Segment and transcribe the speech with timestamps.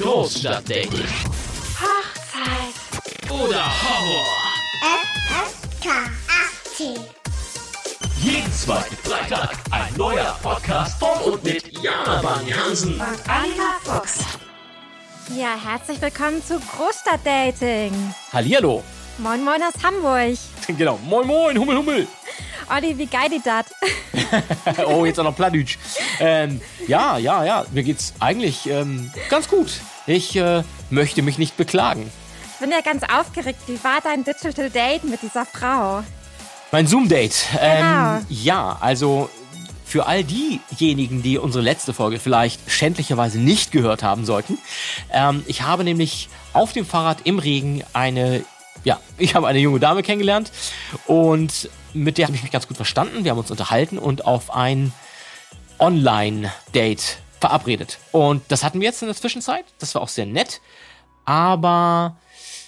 [0.00, 1.08] Großstadtdating.
[1.80, 3.30] Hochzeit.
[3.30, 4.26] Oder Horror.
[4.80, 5.88] FSK
[6.72, 6.96] 18.
[8.22, 12.92] Jeden zweiten Freitag ein neuer Podcast von und mit Jana Hansen.
[12.92, 14.18] Und Oliver Fuchs.
[15.36, 17.92] Ja, herzlich willkommen zu Großstadtdating.
[18.32, 18.84] Hallihallo.
[19.18, 20.38] Moin Moin aus Hamburg.
[20.78, 20.98] Genau.
[21.04, 22.06] Moin, moin, Hummel, Hummel.
[22.70, 23.66] Olli, wie geil die dat?
[24.86, 25.78] oh, jetzt auch noch Plattdeutsch.
[26.20, 27.64] Ähm, ja, ja, ja.
[27.72, 29.80] Mir geht's eigentlich ähm, ganz gut.
[30.08, 32.10] Ich äh, möchte mich nicht beklagen.
[32.54, 33.60] Ich bin ja ganz aufgeregt.
[33.66, 36.02] Wie war dein Digital Date mit dieser Frau?
[36.72, 37.46] Mein Zoom-Date.
[37.60, 38.20] Ähm, Genau.
[38.28, 39.28] ja, also
[39.84, 44.58] für all diejenigen, die unsere letzte Folge vielleicht schändlicherweise nicht gehört haben sollten.
[45.12, 48.44] Ähm, ich habe nämlich auf dem Fahrrad im Regen eine,
[48.84, 50.50] ja, ich habe eine junge Dame kennengelernt
[51.06, 53.24] und mit der habe ich mich ganz gut verstanden.
[53.24, 54.92] Wir haben uns unterhalten und auf ein
[55.78, 57.98] Online-Date verabredet.
[58.12, 59.64] Und das hatten wir jetzt in der Zwischenzeit.
[59.78, 60.60] Das war auch sehr nett.
[61.24, 62.16] Aber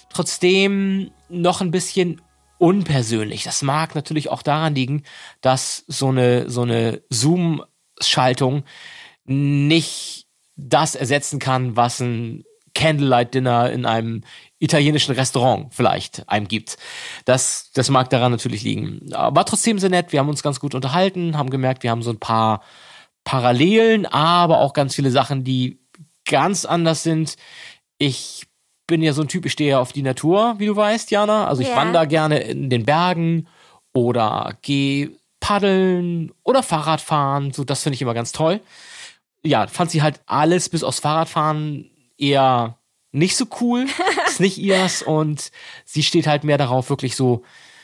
[0.09, 2.21] trotzdem noch ein bisschen
[2.57, 3.43] unpersönlich.
[3.43, 5.03] Das mag natürlich auch daran liegen,
[5.41, 8.63] dass so eine, so eine Zoom-Schaltung
[9.25, 12.43] nicht das ersetzen kann, was ein
[12.75, 14.23] Candlelight-Dinner in einem
[14.59, 16.77] italienischen Restaurant vielleicht einem gibt.
[17.25, 19.11] Das, das mag daran natürlich liegen.
[19.13, 20.11] Aber trotzdem sehr nett.
[20.11, 22.61] Wir haben uns ganz gut unterhalten, haben gemerkt, wir haben so ein paar
[23.23, 25.79] Parallelen, aber auch ganz viele Sachen, die
[26.25, 27.35] ganz anders sind.
[27.97, 28.47] Ich
[28.87, 31.47] bin ja so ein Typ, ich stehe ja auf die Natur, wie du weißt, Jana.
[31.47, 31.75] Also ich Ja.
[31.77, 33.47] wandere gerne in den Bergen
[33.93, 37.51] oder gehe paddeln oder Fahrrad fahren.
[37.53, 38.61] So, das finde ich immer ganz toll.
[39.43, 42.77] Ja, fand sie halt alles bis aufs Fahrradfahren eher
[43.11, 43.85] nicht so cool.
[44.27, 45.51] Ist nicht ihrs und
[45.85, 47.43] sie steht halt mehr darauf, wirklich so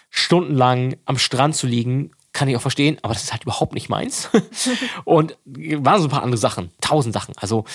[0.10, 2.12] stundenlang am Strand zu liegen.
[2.38, 4.30] Kann ich auch verstehen, aber das ist halt überhaupt nicht meins.
[5.06, 7.34] und waren so ein paar andere Sachen, tausend Sachen.
[7.36, 7.66] Also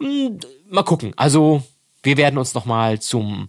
[0.00, 1.12] mh, mal gucken.
[1.14, 1.62] Also
[2.02, 3.48] wir werden uns noch mal zum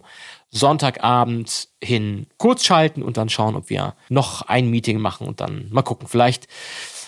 [0.52, 5.66] Sonntagabend hin kurz schalten und dann schauen, ob wir noch ein Meeting machen und dann
[5.72, 6.06] mal gucken.
[6.06, 6.46] Vielleicht,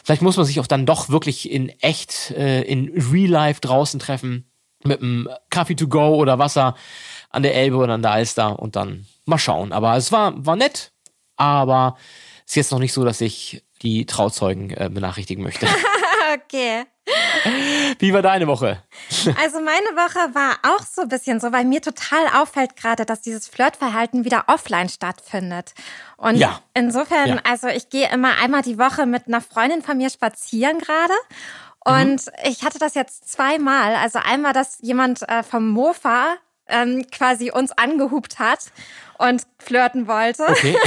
[0.03, 4.01] vielleicht muss man sich auch dann doch wirklich in echt, äh, in Real Life draußen
[4.01, 4.51] treffen
[4.83, 6.75] mit einem Kaffee to go oder Wasser
[7.31, 9.71] an der Elbe oder an der Alster und dann mal schauen.
[9.71, 10.91] Aber es war, war nett,
[11.37, 11.97] aber
[12.47, 15.67] ist jetzt noch nicht so, dass ich die Trauzeugen äh, benachrichtigen möchte.
[16.35, 16.85] Okay.
[17.99, 18.83] Wie war deine Woche?
[19.43, 23.21] Also meine Woche war auch so ein bisschen so, weil mir total auffällt gerade, dass
[23.21, 25.75] dieses Flirtverhalten wieder offline stattfindet.
[26.17, 26.61] Und Ja.
[26.75, 27.41] insofern, Ja.
[27.45, 31.15] also ich gehe immer einmal die Woche mit einer Freundin von mir spazieren gerade.
[31.85, 33.97] Und ich hatte das jetzt zweimal.
[33.97, 36.37] Also einmal, dass jemand äh, vom Mofa
[36.69, 38.61] ähm, quasi uns angehupt hat
[39.23, 40.45] und flirten wollte.
[40.49, 40.77] Okay.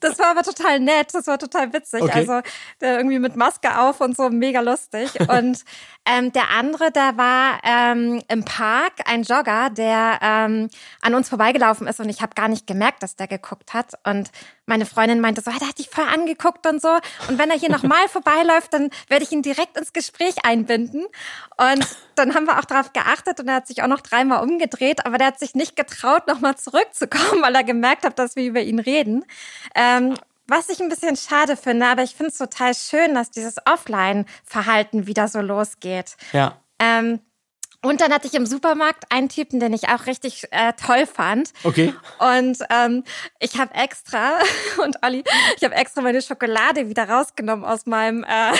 [0.00, 2.02] Das war aber total nett, das war total witzig.
[2.02, 2.12] Okay.
[2.12, 2.40] Also
[2.80, 5.10] der irgendwie mit Maske auf und so, mega lustig.
[5.28, 5.64] Und
[6.06, 10.68] ähm, der andere, der war ähm, im Park, ein Jogger, der ähm,
[11.00, 13.94] an uns vorbeigelaufen ist und ich habe gar nicht gemerkt, dass der geguckt hat.
[14.04, 14.30] Und
[14.66, 16.90] meine Freundin meinte so, "Ah, der hat dich voll angeguckt und so.
[17.28, 21.06] Und wenn er hier nochmal vorbeiläuft, dann werde ich ihn direkt ins Gespräch einbinden.
[21.56, 21.86] Und
[22.16, 25.16] dann haben wir auch darauf geachtet und er hat sich auch noch dreimal umgedreht, aber
[25.16, 28.78] der hat sich nicht getraut, nochmal zurückzukommen, weil er gemerkt hat, dass wir über ihn
[28.78, 29.24] reden.
[29.74, 30.14] Ähm,
[30.46, 35.06] was ich ein bisschen schade finde, aber ich finde es total schön, dass dieses Offline-Verhalten
[35.06, 36.16] wieder so losgeht.
[36.32, 36.58] ja.
[36.78, 37.20] Ähm,
[37.84, 41.52] und dann hatte ich im Supermarkt einen Typen, den ich auch richtig äh, toll fand.
[41.64, 41.92] Okay.
[42.18, 43.04] Und ähm,
[43.40, 44.38] ich habe extra,
[44.82, 45.22] und Olli,
[45.56, 48.52] ich habe extra meine Schokolade wieder rausgenommen aus meinem, äh,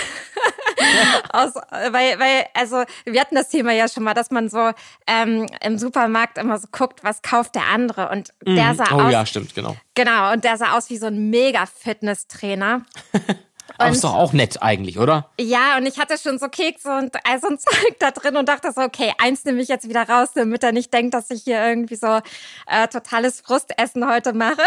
[1.32, 4.72] aus, weil, weil, also wir hatten das Thema ja schon mal, dass man so
[5.06, 8.10] ähm, im Supermarkt immer so guckt, was kauft der andere.
[8.10, 9.74] Und der sah Oh aus, ja, stimmt, genau.
[9.94, 12.82] genau, und der sah aus wie so ein mega Fitness-Trainer.
[13.78, 15.28] Aber Und- ist doch auch nett eigentlich, oder?
[15.40, 18.48] Ja, und ich hatte schon so Kekse und all so ein Zeug da drin und
[18.48, 21.42] dachte so, okay, eins nehme ich jetzt wieder raus, damit er nicht denkt, dass ich
[21.44, 22.20] hier irgendwie so
[22.66, 24.62] äh, totales Frustessen heute mache.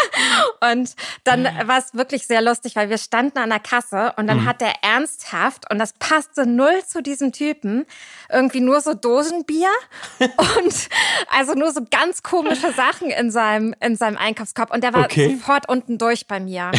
[0.72, 0.94] und
[1.24, 4.62] dann war es wirklich sehr lustig, weil wir standen an der Kasse und dann hat
[4.62, 7.86] er ernsthaft, und das passte null zu diesem Typen,
[8.30, 9.68] irgendwie nur so Dosenbier
[10.20, 10.88] und
[11.36, 14.72] also nur so ganz komische Sachen in seinem, in seinem Einkaufskorb.
[14.72, 15.34] Und der war Okay.
[15.36, 16.72] sofort unten durch bei mir.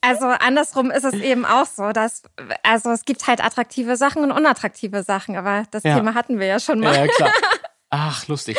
[0.00, 2.22] Also andersrum ist es eben auch so, dass
[2.62, 5.96] also es gibt halt attraktive Sachen und unattraktive Sachen, aber das Ja.
[5.96, 6.94] Thema hatten wir ja schon mal.
[6.94, 7.32] Ja, klar.
[7.90, 8.58] Ach, lustig.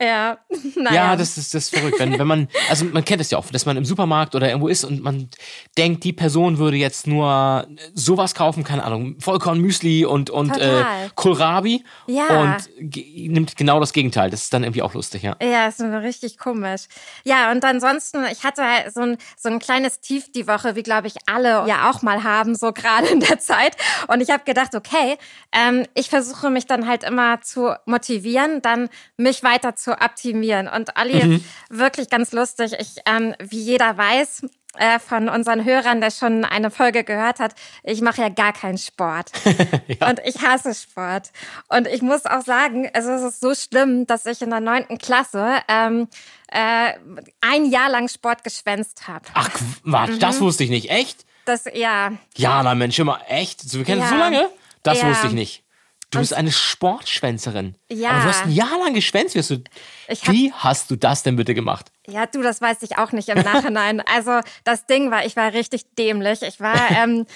[0.00, 0.38] Ja,
[0.76, 0.94] naja.
[0.94, 1.98] Ja, das ist, das ist verrückt.
[1.98, 4.68] Wenn, wenn man, also man kennt es ja auch, dass man im Supermarkt oder irgendwo
[4.68, 5.28] ist und man
[5.76, 10.84] denkt, die Person würde jetzt nur sowas kaufen, keine Ahnung, Vollkornmüsli und, und äh.
[11.14, 12.26] Kohlrabi Ja.
[12.40, 14.30] und nimmt genau das Gegenteil.
[14.30, 15.36] Das ist dann irgendwie auch lustig, ja.
[15.42, 16.82] Ja, ist richtig komisch.
[17.24, 20.82] Ja, und ansonsten, ich hatte halt so ein, so ein kleines Tief die Woche, wie
[20.82, 23.76] glaube ich alle ja auch mal haben, so gerade in der Zeit.
[24.06, 25.18] Und ich habe gedacht, okay,
[25.52, 30.68] ähm, ich versuche mich dann halt immer zu motivieren, dann mich weiter zu optimieren.
[30.68, 32.74] Und Olli, wirklich ganz lustig.
[32.78, 34.46] Ich, ähm, wie jeder weiß,
[34.76, 38.78] äh, von unseren Hörern, der schon eine Folge gehört hat, ich mache ja gar keinen
[38.78, 39.32] Sport.
[40.08, 41.30] Und ich hasse Sport.
[41.68, 44.98] Und ich muss auch sagen, also es ist so schlimm, dass ich in der neunten
[44.98, 46.08] Klasse ähm,
[46.48, 46.92] äh,
[47.40, 49.24] ein Jahr lang Sport geschwänzt habe.
[49.34, 49.50] Ach,
[49.84, 50.18] warte, Mhm.
[50.20, 50.90] das wusste ich nicht.
[50.90, 51.24] Echt?
[51.44, 53.72] Das, ja, Ja, na Mensch, immer echt?
[53.74, 54.20] Wir kennen uns so Ja.
[54.20, 54.48] lange?
[54.82, 55.08] Das Ja.
[55.08, 55.64] wusste ich nicht.
[56.10, 57.74] Du bist eine Sportschwänzerin.
[57.90, 58.10] Ja.
[58.10, 59.34] Aber du hast ein Jahr lang geschwänzt.
[59.34, 59.62] Wie hast du,
[60.08, 61.92] Ich hab- wie hast du das denn bitte gemacht?
[62.06, 64.02] Ja, du, das weiß ich auch nicht im Nachhinein.
[64.14, 66.40] Also das Ding war, ich war richtig dämlich.
[66.42, 67.26] Ich war ähm,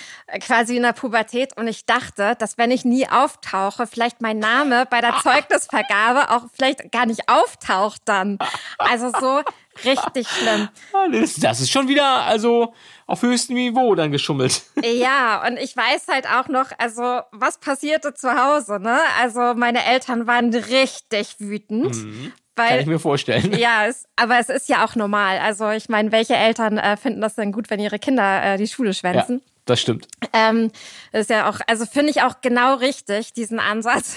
[0.41, 4.87] quasi in der Pubertät und ich dachte, dass wenn ich nie auftauche, vielleicht mein Name
[4.89, 8.39] bei der Zeugnisvergabe auch vielleicht gar nicht auftaucht dann.
[8.79, 9.43] Also so
[9.85, 10.69] richtig schlimm.
[11.41, 12.75] Das ist schon wieder, also,
[13.07, 14.63] auf höchstem Niveau dann geschummelt.
[14.83, 18.99] Ja, und ich weiß halt auch noch, also was passierte zu Hause, ne?
[19.21, 21.93] Also meine Eltern waren richtig wütend.
[21.93, 23.53] Kann Weil ich mir vorstellen.
[23.59, 25.39] Ja, es, aber es ist ja auch normal.
[25.39, 28.67] Also ich meine, welche Eltern äh, finden das denn gut, wenn ihre Kinder äh, die
[28.67, 29.43] Schule Ja, schwänzen?
[29.65, 30.09] Das stimmt.
[30.33, 30.73] Ähm,
[31.13, 34.17] ist ja auch, also finde ich auch genau richtig, diesen Ansatz.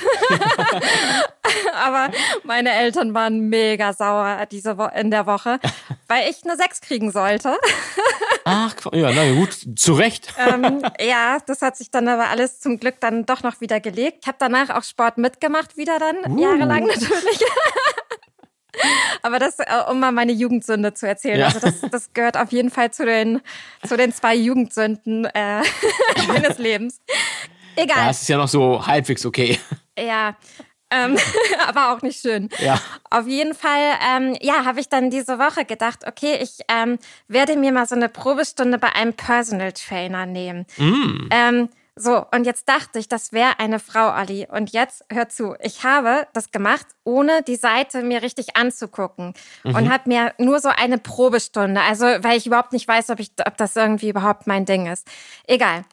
[1.76, 2.10] aber
[2.44, 5.60] meine Eltern waren mega sauer diese Wo in der Woche,
[6.08, 7.58] weil ich eine Sechs kriegen sollte.
[8.44, 10.34] Ach, ja, na gut, zu Recht.
[10.38, 14.20] ähm, ja, das hat sich dann aber alles zum Glück dann doch noch wieder gelegt.
[14.22, 17.40] Ich habe danach auch Sport mitgemacht, wieder dann, jahrelang natürlich.
[19.22, 21.40] aber das, äh, um mal meine Jugendsünde zu erzählen.
[21.40, 21.48] Ja.
[21.48, 23.42] Also das, das gehört auf jeden Fall zu den,
[23.86, 25.62] zu den zwei Jugendsünden äh,
[26.28, 27.02] meines Lebens.
[27.78, 28.10] Ja, Egal.
[28.10, 29.60] es ist ja noch so halbwegs okay.
[29.98, 30.36] Ja.
[30.92, 31.18] Ähm,
[31.68, 32.50] aber auch nicht schön.
[32.60, 32.80] Ja.
[33.10, 37.58] Auf jeden Fall, ähm, ja, habe ich dann diese Woche gedacht, okay, ich ähm, werde
[37.58, 40.66] mir mal so eine Probestunde bei einem Personal Trainer nehmen.
[41.32, 44.48] Ähm, so, und jetzt dachte ich, das wäre eine Frau, Ali.
[44.52, 49.34] Und jetzt hör zu, ich habe das gemacht, ohne die Seite mir richtig anzugucken.
[49.64, 53.32] Und habe mir nur so eine Probestunde, also weil ich überhaupt nicht weiß, ob, ich,
[53.46, 55.08] ob das irgendwie überhaupt mein Ding ist.
[55.48, 55.86] Egal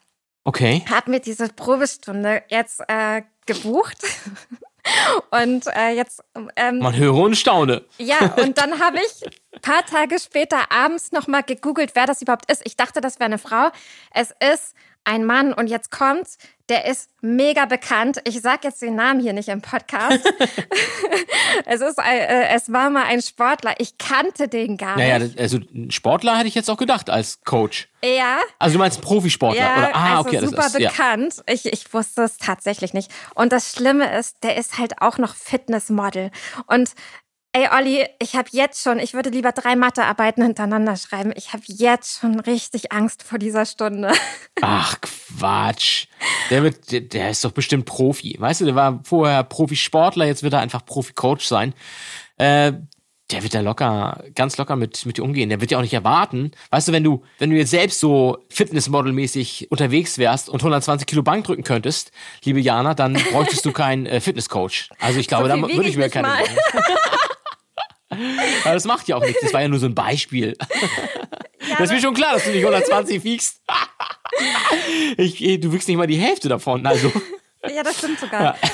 [0.45, 0.83] Okay.
[0.89, 3.97] habe mir diese Probestunde jetzt äh, gebucht.
[5.31, 6.21] Und äh, jetzt,
[6.57, 7.85] ähm, Man höre und staune.
[7.97, 9.25] ja, und dann habe ich
[9.55, 12.63] ein paar Tage später abends nochmal gegoogelt, wer das überhaupt ist.
[12.65, 13.69] Ich dachte, das wäre eine Frau.
[14.13, 16.37] Es ist ein Mann und jetzt kommt's,
[16.69, 18.21] der ist mega bekannt.
[18.25, 20.25] Ich sag jetzt den Namen hier nicht im Podcast.
[21.65, 23.73] es ist, ein, äh, es war mal ein Sportler.
[23.79, 25.35] Ich kannte den gar Naja, nicht.
[25.35, 25.59] das- also
[25.89, 27.89] Sportler hätte ich jetzt auch gedacht als Coach.
[28.03, 28.37] Ja.
[28.59, 29.61] Also du meinst Profisportler?
[29.61, 29.95] Ja, oder?
[29.95, 30.89] Ah, also okay, das super ist ja.
[30.89, 31.43] bekannt.
[31.47, 33.11] Ich, ich wusste es tatsächlich nicht.
[33.35, 36.31] Und das Schlimme ist, der ist halt auch noch Fitnessmodel.
[36.67, 36.91] Und
[37.53, 41.31] ey, Olli, ich habe jetzt schon, ich würde lieber drei Mathearbeiten hintereinander schreiben.
[41.35, 44.11] Ich habe jetzt schon richtig Angst vor dieser Stunde.
[44.61, 46.07] Ach Quatsch.
[46.49, 48.35] Der, wird, der, der ist doch bestimmt Profi.
[48.39, 51.73] Weißt du, der war vorher Profisportler, jetzt wird er einfach Profi-Coach sein.
[52.37, 52.73] Äh,
[53.31, 55.49] der wird da locker, ganz locker mit, mit dir umgehen.
[55.49, 56.51] Der wird ja auch nicht erwarten.
[56.71, 61.23] Weißt du, wenn du, wenn du jetzt selbst so Fitnessmodel-mäßig unterwegs wärst und 120 Kilo
[61.23, 62.11] Bank drücken könntest,
[62.43, 64.89] liebe Jana, dann bräuchtest du keinen äh, Fitnesscoach.
[64.99, 66.27] Also ich glaube, So da würde ich mir keine.
[68.63, 69.41] Aber das macht ja auch nichts.
[69.41, 70.55] Das war ja nur so ein Beispiel.
[71.77, 73.61] das ist mir schon klar, dass du nicht 120 wiegst.
[75.17, 76.85] Ich, du wiegst nicht mal die Hälfte davon.
[76.85, 77.11] Also,
[77.73, 78.55] ja, das stimmt sogar.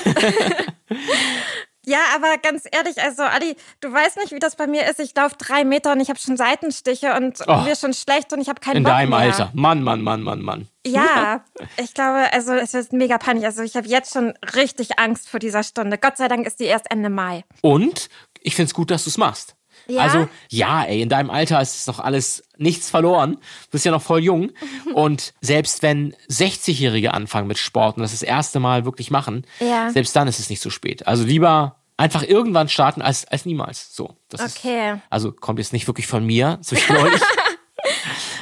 [1.86, 5.00] Ja, aber ganz ehrlich, also Adi, du weißt nicht, wie das bei mir ist.
[5.00, 7.56] Ich laufe drei Meter und ich habe schon Seitenstiche und Oh.
[7.62, 9.18] mir ist schon schlecht und ich habe keinen in Bock deinem mehr.
[9.20, 9.50] Alter.
[9.54, 10.68] Mann, Mann, Mann, Mann, Mann.
[10.86, 11.42] Ja,
[11.78, 13.44] ich glaube, also es ist mega panisch.
[13.44, 15.96] Also ich habe jetzt schon richtig Angst vor dieser Stunde.
[15.96, 17.44] Gott sei Dank ist die erst Ende Mai.
[17.62, 19.54] Und ich find's gut, dass du's machst.
[19.86, 20.02] Ja?
[20.02, 23.32] Also, ja, ey, in deinem Alter ist noch alles nichts verloren.
[23.36, 24.52] Du bist ja noch voll jung.
[24.94, 29.90] Und selbst wenn 60-Jährige anfangen mit Sport und das das erste Mal wirklich machen, Ja.
[29.90, 31.06] selbst dann ist es nicht so spät.
[31.08, 33.94] Also lieber einfach irgendwann starten als, als niemals.
[33.94, 34.16] So.
[34.28, 34.92] Das Okay.
[34.94, 36.58] Ist, also kommt jetzt nicht wirklich von mir.
[36.58, 37.22] Das habe ich neulich,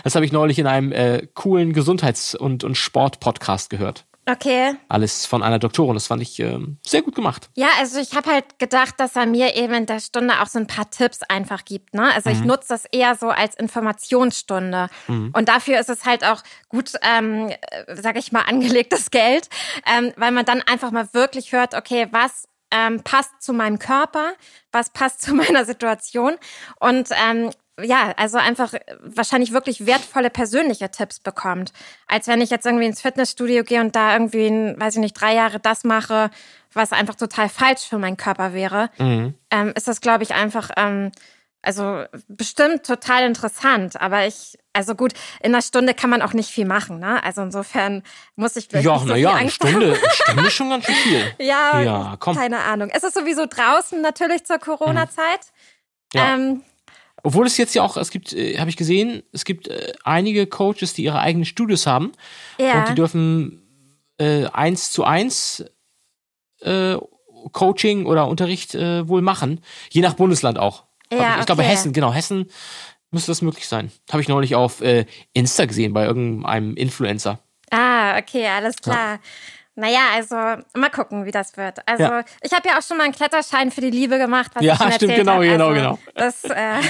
[0.05, 4.05] das habe ich neulich in einem äh, coolen Gesundheits- und, und Sport-Podcast gehört.
[4.31, 4.75] Okay.
[4.89, 5.95] Alles von einer Doktorin.
[5.95, 7.49] Das fand ich ähm, sehr gut gemacht.
[7.55, 10.59] Ja, also ich habe halt gedacht, dass er mir eben in der Stunde auch so
[10.59, 11.95] ein paar Tipps einfach gibt.
[11.95, 12.13] Ne?
[12.15, 12.37] Also Mhm.
[12.37, 14.89] ich nutze das eher so als Informationsstunde.
[15.07, 19.49] Und dafür ist es halt auch gut, ähm, äh, sag ich mal, angelegtes Geld,
[19.87, 24.35] ähm, weil man dann einfach mal wirklich hört, okay, was ähm, passt zu meinem Körper,
[24.73, 26.35] was passt zu meiner Situation
[26.81, 27.51] und ähm,
[27.83, 31.73] ja, also einfach wahrscheinlich wirklich wertvolle persönliche Tipps bekommt,
[32.07, 35.15] als wenn ich jetzt irgendwie ins Fitnessstudio gehe und da irgendwie, in, weiß ich nicht,
[35.21, 36.31] drei Jahre das mache,
[36.73, 38.91] was einfach total falsch für meinen Körper wäre.
[38.99, 39.35] Mhm.
[39.51, 41.11] Ähm, ist das, glaube ich, einfach ähm,
[41.61, 46.51] also bestimmt total interessant, aber ich, also gut, in einer Stunde kann man auch nicht
[46.51, 47.23] viel machen, ne?
[47.25, 48.05] Also insofern
[48.37, 49.51] muss ich wirklich Ja, so naja, viel eine.
[49.51, 51.35] Stunde, eine Stunde schon ganz schön viel.
[51.45, 52.37] Ja, Ja, komm.
[52.37, 52.91] keine Ahnung.
[52.95, 55.41] Es ist sowieso draußen natürlich zur Corona-Zeit.
[56.15, 56.35] Ja.
[56.35, 56.63] Ähm,
[57.29, 60.47] Obwohl es jetzt ja auch, es gibt, äh, habe ich gesehen, es gibt äh, einige
[60.47, 62.13] Coaches, die ihre eigenen Studios haben
[62.59, 62.79] ja.
[62.79, 63.61] und die dürfen
[64.17, 65.63] äh, eins zu eins
[66.63, 66.97] äh,
[67.53, 70.85] Coaching oder Unterricht äh, wohl machen, je nach Bundesland auch.
[71.13, 71.71] Ja, ich, ich glaube okay.
[71.71, 72.47] Hessen, genau, Hessen
[73.11, 73.93] müsste das möglich sein.
[74.11, 75.05] Habe ich neulich auf äh,
[75.35, 77.41] Insta gesehen bei irgendeinem Influencer.
[77.71, 79.19] Ah, okay, alles klar.
[79.75, 80.35] Naja, also
[80.75, 81.87] mal gucken, wie das wird.
[81.87, 82.25] Also Ja.
[82.43, 84.81] ich habe ja auch schon mal einen Kletterschein für die Liebe gemacht, was Ja, ich
[84.81, 85.99] schon stimmt, genau, genau, also, genau.
[86.15, 86.81] Das, äh,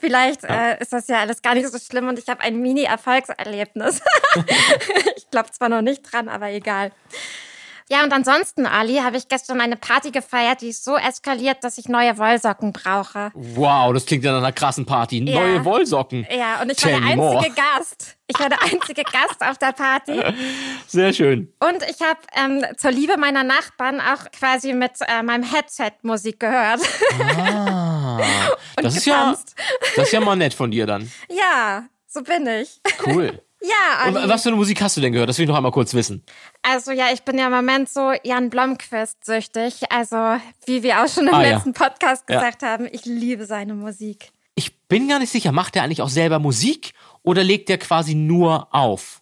[0.00, 4.02] vielleicht äh, ist das ja alles gar nicht so schlimm und ich habe ein Mini-Erfolgserlebnis.
[5.16, 6.90] ich glaube zwar noch nicht dran, aber egal.
[7.92, 11.76] Ja, und ansonsten, Ali, habe ich gestern eine Party gefeiert, die ist so eskaliert, dass
[11.76, 13.32] ich neue Wollsocken brauche.
[13.34, 15.24] Wow, das klingt ja nach einer krassen Party.
[15.24, 15.40] Ja.
[15.40, 16.24] Neue Wollsocken.
[16.30, 17.38] Ja, und ich Tell war der more.
[17.38, 18.16] einzige Gast.
[18.28, 20.22] Ich war der einzige Gast auf der Party.
[20.86, 21.52] Sehr schön.
[21.58, 26.38] Und ich habe ähm, zur Liebe meiner Nachbarn auch quasi mit äh, meinem Headset Musik
[26.38, 26.80] gehört.
[27.18, 27.89] Ah,
[28.76, 29.36] das ist ja,
[29.96, 31.10] das ist ja mal nett von dir dann.
[31.28, 32.80] ja, so bin ich.
[33.06, 33.40] Cool.
[33.62, 34.26] Ja, Und Ali.
[34.30, 35.28] was für eine Musik hast du denn gehört?
[35.28, 36.24] Das will ich noch einmal kurz wissen.
[36.62, 39.82] also ja, ich bin ja im Moment so Jan Blomqvist süchtig.
[39.92, 40.16] Also
[40.64, 41.56] wie wir auch schon im Ah, ja.
[41.56, 42.36] letzten Podcast Ja.
[42.36, 44.32] gesagt haben, ich liebe seine Musik.
[44.54, 48.14] Ich bin gar nicht sicher, macht er eigentlich auch selber Musik oder legt er quasi
[48.14, 49.19] nur auf?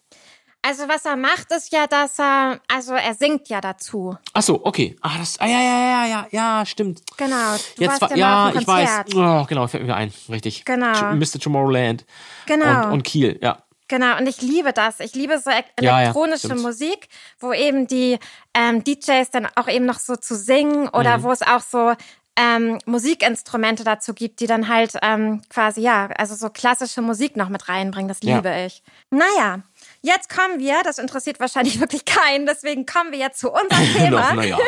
[0.61, 4.17] Also was er macht, ist ja, dass er, also er singt ja dazu.
[4.33, 4.97] Ach so, okay.
[5.01, 7.01] Ah, das, ah, ja, ja, ja, ja, ja, stimmt.
[7.15, 7.55] Genau.
[7.77, 8.89] Du Jetzt war, ja, ja, ich weiß.
[9.15, 10.65] Oh, genau, fällt mir ein, richtig.
[10.65, 11.13] Genau.
[11.15, 11.39] Mr.
[11.41, 12.05] Tomorrowland
[12.45, 12.87] Genau.
[12.87, 13.63] und, und Kiel, ja.
[13.87, 14.99] Genau, und ich liebe das.
[14.99, 16.53] Ich liebe so e- Ja, ja, elektronische.
[16.55, 17.07] Musik,
[17.39, 18.19] wo eben die
[18.53, 21.23] ähm, DJs dann auch eben noch so zu singen oder Mhm.
[21.23, 21.93] wo es auch so
[22.35, 27.49] ähm, Musikinstrumente dazu gibt, die dann halt ähm, quasi, ja, also so klassische Musik noch
[27.49, 28.07] mit reinbringen.
[28.07, 28.35] Das Ja.
[28.37, 28.83] liebe ich.
[29.09, 29.61] Naja,
[30.01, 34.33] jetzt kommen wir, das interessiert wahrscheinlich wirklich keinen, deswegen kommen wir jetzt zu unserem Thema.
[34.33, 34.57] Naja.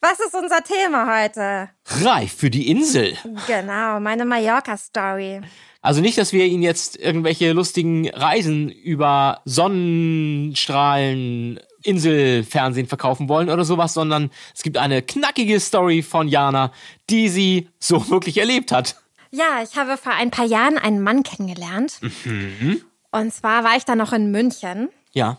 [0.00, 1.70] Was ist unser Thema heute?
[1.86, 3.16] Reif für die Insel.
[3.46, 5.40] Genau, meine Mallorca-Story.
[5.80, 13.64] Also nicht, dass wir Ihnen jetzt irgendwelche lustigen Reisen über Sonnenstrahlen, Inselfernsehen verkaufen wollen oder
[13.64, 16.72] sowas, sondern es gibt eine knackige Story von Jana,
[17.08, 18.96] die sie so wirklich erlebt hat.
[19.30, 22.00] Ja, ich habe vor ein paar Jahren einen Mann kennengelernt.
[22.24, 22.82] Mhm.
[23.10, 25.38] Und zwar war ich da noch in München Ja.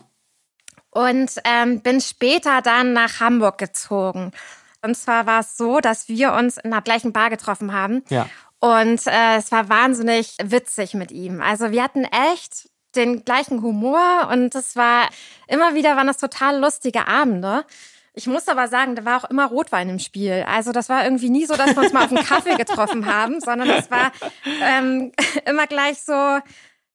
[0.90, 4.32] und ähm, bin später dann nach Hamburg gezogen.
[4.82, 8.04] Und zwar war es so, dass wir uns in der gleichen Bar getroffen haben.
[8.08, 8.28] Ja.
[8.60, 11.40] Und äh, es war wahnsinnig witzig mit ihm.
[11.42, 15.08] Also wir hatten echt den gleichen Humor und es war
[15.46, 17.64] immer wieder waren das total lustige Abende.
[18.14, 20.44] Ich muss aber sagen, da war auch immer Rotwein im Spiel.
[20.48, 23.40] Also das war irgendwie nie so, dass wir uns mal auf einen Kaffee getroffen haben,
[23.40, 24.10] sondern das war
[24.62, 25.12] ähm,
[25.44, 26.40] immer gleich so,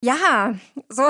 [0.04, 0.54] ja,
[0.88, 1.02] so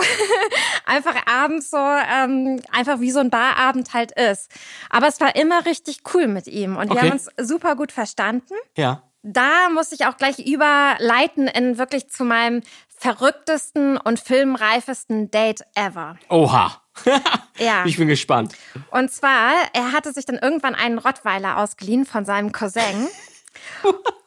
[0.87, 4.51] einfach abends so, ähm, einfach wie so ein Barabend halt ist.
[4.91, 7.01] Aber es war immer richtig cool mit ihm und wir Okay.
[7.11, 9.03] haben uns super gut verstanden Ja.
[9.23, 12.63] da muss ich auch gleich überleiten in wirklich zu meinem
[12.97, 16.17] verrücktesten und filmreifesten Date ever.
[16.29, 16.81] Oha.
[17.59, 17.85] Ja.
[17.87, 18.53] Ich bin gespannt.
[18.91, 23.09] Und zwar, er hatte sich dann irgendwann einen Rottweiler ausgeliehen von seinem Cousin.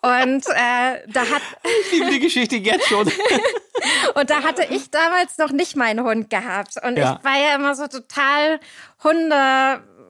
[0.01, 1.41] Und äh, da hat
[1.85, 3.07] Ich liebe die Geschichte jetzt schon.
[4.15, 6.75] und da hatte ich damals noch nicht meinen Hund gehabt.
[6.83, 7.17] Und Ja.
[7.19, 8.59] ich war ja immer so total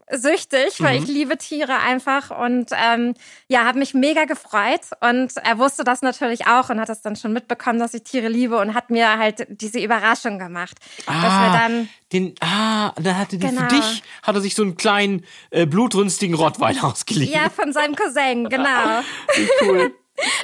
[0.09, 1.03] hundesüchtig, weil Mhm.
[1.03, 2.31] ich liebe Tiere einfach.
[2.31, 3.13] Und ähm,
[3.47, 4.81] ja, habe mich mega gefreut.
[5.01, 8.27] Und er wusste das natürlich auch und hat das dann schon mitbekommen, dass ich Tiere
[8.27, 10.77] liebe und hat mir halt diese Überraschung gemacht.
[11.05, 13.61] Dass wir Ah, dann den, ah, dann hatte Genau.
[13.61, 17.31] für dich, hat er sich so einen kleinen, äh, blutrünstigen Rottweiler ausgeliehen.
[17.33, 19.01] ja, von seinem Cousin, genau.
[19.61, 19.93] Cool.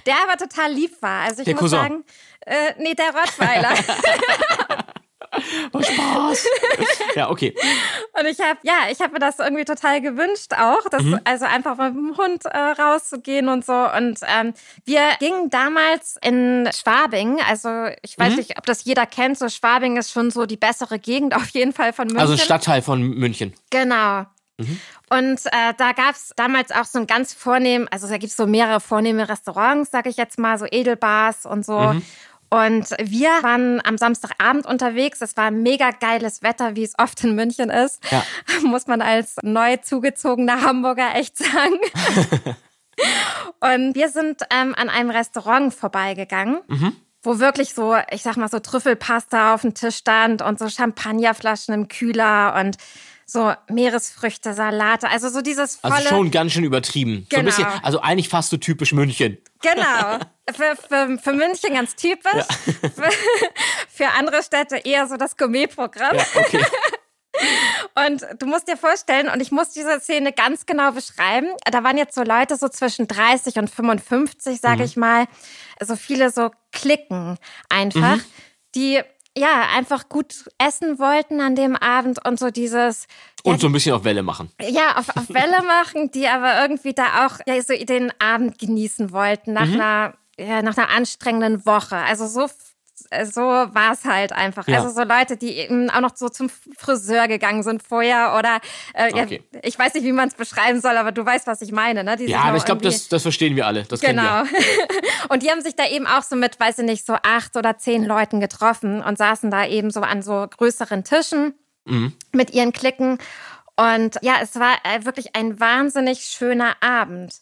[0.05, 1.21] Der aber total lieb war.
[1.23, 1.79] Also ich Der muss Cousin.
[1.79, 2.03] sagen,
[2.45, 3.69] äh, nee, der Rottweiler.
[5.71, 6.45] Oh, Spaß.
[7.15, 7.55] ja, okay.
[8.19, 11.19] Und ich habe, ja, ich habe mir das irgendwie total gewünscht auch, dass, Mhm.
[11.23, 13.73] also einfach mit dem Hund äh, rauszugehen und so.
[13.73, 14.53] Und ähm,
[14.85, 18.23] wir gingen damals in Schwabing, also ich Mhm.
[18.23, 21.49] weiß nicht, ob das jeder kennt, so Schwabing ist schon so die bessere Gegend auf
[21.49, 22.21] jeden Fall von München.
[22.21, 23.53] Also Stadtteil von München.
[23.69, 24.25] Genau.
[25.09, 28.79] Und äh, da gab's damals auch so ein ganz vornehm, also da gibt's so mehrere
[28.79, 31.95] vornehme Restaurants, sag ich jetzt mal, so Edelbars und so.
[32.53, 35.21] Und wir waren am Samstagabend unterwegs.
[35.21, 37.99] Es war mega geiles Wetter, wie es oft in München ist.
[38.11, 38.23] Ja.
[38.61, 41.79] Muss man als neu zugezogener Hamburger echt sagen.
[43.59, 46.59] Und wir sind ähm, an einem Restaurant vorbeigegangen,
[47.23, 51.73] wo wirklich so, ich sag mal, so Trüffelpasta auf dem Tisch stand und so Champagnerflaschen
[51.73, 52.77] im Kühler und
[53.25, 55.09] so Meeresfrüchte, Salate.
[55.09, 55.95] Also so dieses volle.
[55.95, 57.27] Also schon ganz schön übertrieben.
[57.31, 57.45] So ein Genau.
[57.45, 59.37] bisschen, also eigentlich fast so typisch München.
[59.61, 60.19] Genau.
[60.53, 62.33] Für, für, für München ganz typisch.
[62.81, 63.09] Für,
[63.87, 66.17] für andere Städte eher so das Gourmetprogramm.
[66.17, 66.65] Ja, okay.
[68.07, 71.47] Und du musst dir vorstellen, und ich muss diese Szene ganz genau beschreiben.
[71.71, 75.25] Da waren jetzt so Leute so zwischen 30 und 55, sage ich mal.
[75.81, 77.37] So viele so Klicken
[77.69, 78.19] einfach,
[78.75, 79.01] die
[79.37, 83.07] ja einfach gut essen wollten an dem Abend und so dieses
[83.43, 84.51] Und so ein bisschen auf Welle machen.
[84.61, 89.11] ja, auf, auf Welle machen, die aber irgendwie da auch ja, so den Abend genießen
[89.11, 91.95] wollten nach, einer, ja, nach einer anstrengenden Woche.
[91.95, 92.47] Also so,
[93.31, 94.67] so war es halt einfach.
[94.67, 94.81] Ja.
[94.81, 98.59] Also so Leute, die eben auch noch so zum Friseur gegangen sind vorher oder
[98.93, 99.43] äh, Okay.
[99.53, 102.03] ja, ich weiß nicht, wie man es beschreiben soll, aber du weißt, was ich meine.
[102.03, 102.17] Ne?
[102.17, 103.83] Die Ja, aber ich glaube, das, das verstehen wir alle.
[103.83, 104.43] Das Genau.
[105.29, 107.77] Und die haben sich da eben auch so mit, weiß ich nicht, so acht oder
[107.77, 111.53] zehn Leuten getroffen und saßen da eben so an so größeren Tischen
[111.85, 112.13] Mhm.
[112.31, 113.17] mit ihren Klicken.
[113.75, 117.41] Und ja, es war äh, wirklich ein wahnsinnig schöner Abend.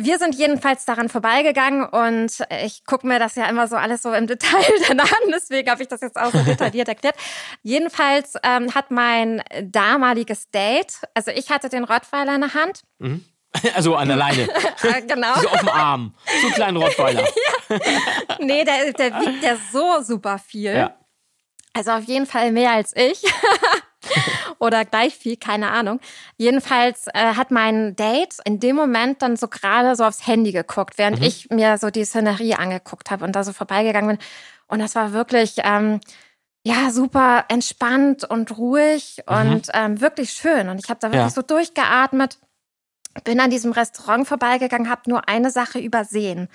[0.00, 4.12] Wir sind jedenfalls daran vorbeigegangen und ich gucke mir das ja immer so alles so
[4.12, 7.16] im Detail dann an, deswegen habe ich das jetzt auch so detailliert erklärt.
[7.62, 12.82] Jedenfalls ähm, hat mein damaliges Date, also ich hatte den Rottweiler in der Hand,
[13.74, 14.42] Also an der Leine.
[14.82, 15.34] äh, genau.
[15.40, 16.14] So auf dem Arm.
[16.40, 17.24] So einen kleinen Rottweiler.
[18.40, 20.74] Nee, der, der wiegt ja so super viel.
[20.74, 20.94] Ja.
[21.72, 23.22] Also auf jeden Fall mehr als ich.
[24.60, 26.00] Oder gleich viel, keine Ahnung.
[26.36, 30.94] Jedenfalls äh, hat mein Date in dem Moment dann so gerade so aufs Handy geguckt,
[30.94, 30.98] Mhm.
[30.98, 34.26] während ich mir so die Szenerie angeguckt habe und da so vorbeigegangen bin.
[34.66, 36.00] Und das war wirklich, ähm,
[36.66, 40.68] ja, super entspannt und ruhig und ähm, wirklich schön.
[40.68, 41.28] Und ich habe da wirklich Mhm.
[41.28, 41.30] Ja.
[41.30, 42.38] so durchgeatmet.
[43.24, 46.48] Bin an diesem Restaurant vorbeigegangen, habe nur eine Sache übersehen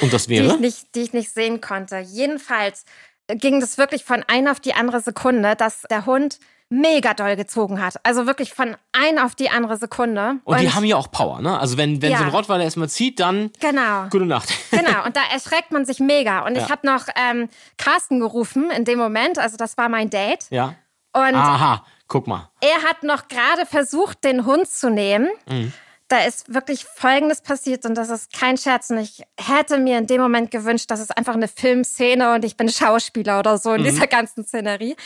[0.00, 0.58] Und das die ich, wäre?
[0.58, 1.98] nicht, die ich nicht sehen konnte.
[1.98, 2.84] Jedenfalls
[3.28, 6.38] ging das wirklich von einer auf die andere Sekunde, dass der Hund
[6.74, 7.96] mega doll gezogen hat.
[8.02, 10.36] Also wirklich von ein auf die andere Sekunde.
[10.44, 11.58] Und die haben ja auch Power, ne?
[11.60, 12.18] Also wenn, wenn Ja.
[12.18, 14.04] so ein Rottweiler erstmal zieht, dann Genau.
[14.10, 14.48] gute Nacht.
[14.70, 16.46] Genau, und da erschreckt man sich mega.
[16.46, 16.70] Und ich Ja.
[16.70, 20.46] habe noch ähm, Carsten gerufen in dem Moment, also das war mein Date.
[20.48, 20.74] Ja.
[21.12, 22.48] Und Aha, guck mal.
[22.62, 25.28] er hat noch gerade versucht, den Hund zu nehmen.
[25.46, 25.74] Mhm.
[26.08, 28.88] Da ist wirklich Folgendes passiert und das ist kein Scherz.
[28.90, 32.56] Und ich hätte mir in dem Moment gewünscht, dass es einfach eine Filmszene und ich
[32.56, 33.84] bin Schauspieler oder so in Mhm.
[33.86, 34.96] dieser ganzen Szenerie.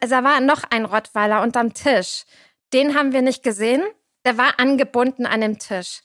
[0.00, 2.24] Also da war noch ein Rottweiler unterm Tisch.
[2.72, 3.82] Den haben wir nicht gesehen.
[4.24, 6.00] Der war angebunden an dem Tisch.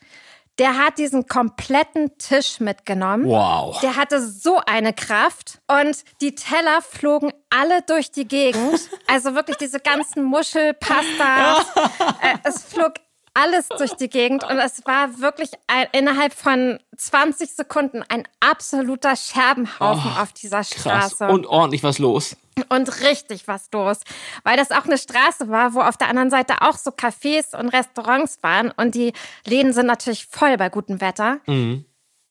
[0.58, 3.28] Der hat diesen kompletten Tisch mitgenommen.
[3.28, 3.78] Wow.
[3.82, 8.90] Der hatte so eine Kraft und die Teller flogen alle durch die Gegend.
[9.08, 11.66] Also wirklich diese ganzen Muschelpastas.
[12.22, 12.94] äh, es flog
[13.36, 19.16] alles durch die Gegend und es war wirklich ein, innerhalb von 20 Sekunden ein absoluter
[19.16, 21.12] Scherbenhaufen auf dieser Krass.
[21.12, 21.28] Straße.
[21.28, 22.38] Und ordentlich was los.
[22.70, 24.00] Und richtig was los.
[24.44, 27.68] Weil das auch eine Straße war, wo auf der anderen Seite auch so Cafés und
[27.70, 28.72] Restaurants waren.
[28.72, 29.12] Und die
[29.46, 31.42] Läden sind natürlich voll bei gutem Wetter.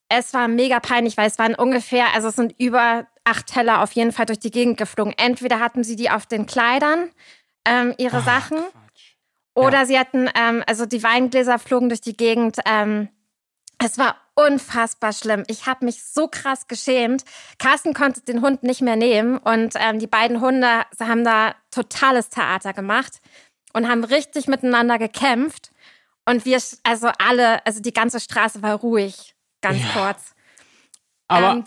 [0.08, 3.92] Es war mega peinlich, weil es waren ungefähr, also es sind über acht Teller auf
[3.92, 5.12] jeden Fall durch die Gegend geflogen.
[5.16, 7.10] Entweder hatten sie die auf den Kleidern,
[7.66, 8.58] ähm, ihre Sachen,
[9.54, 12.58] oder sie hatten, ähm, also die Weingläser flogen durch die Gegend.
[12.66, 13.08] Ähm,
[13.82, 15.44] es war unfassbar schlimm.
[15.46, 17.24] Ich habe mich so krass geschämt.
[17.58, 22.30] Carsten konnte den Hund nicht mehr nehmen und ähm, die beiden Hunde haben da totales
[22.30, 23.20] Theater gemacht
[23.72, 25.70] und haben richtig miteinander gekämpft.
[26.26, 29.88] Und wir, also alle, also die ganze Straße war ruhig, ganz Ja.
[29.92, 30.34] kurz.
[31.28, 31.64] Aber Ähm.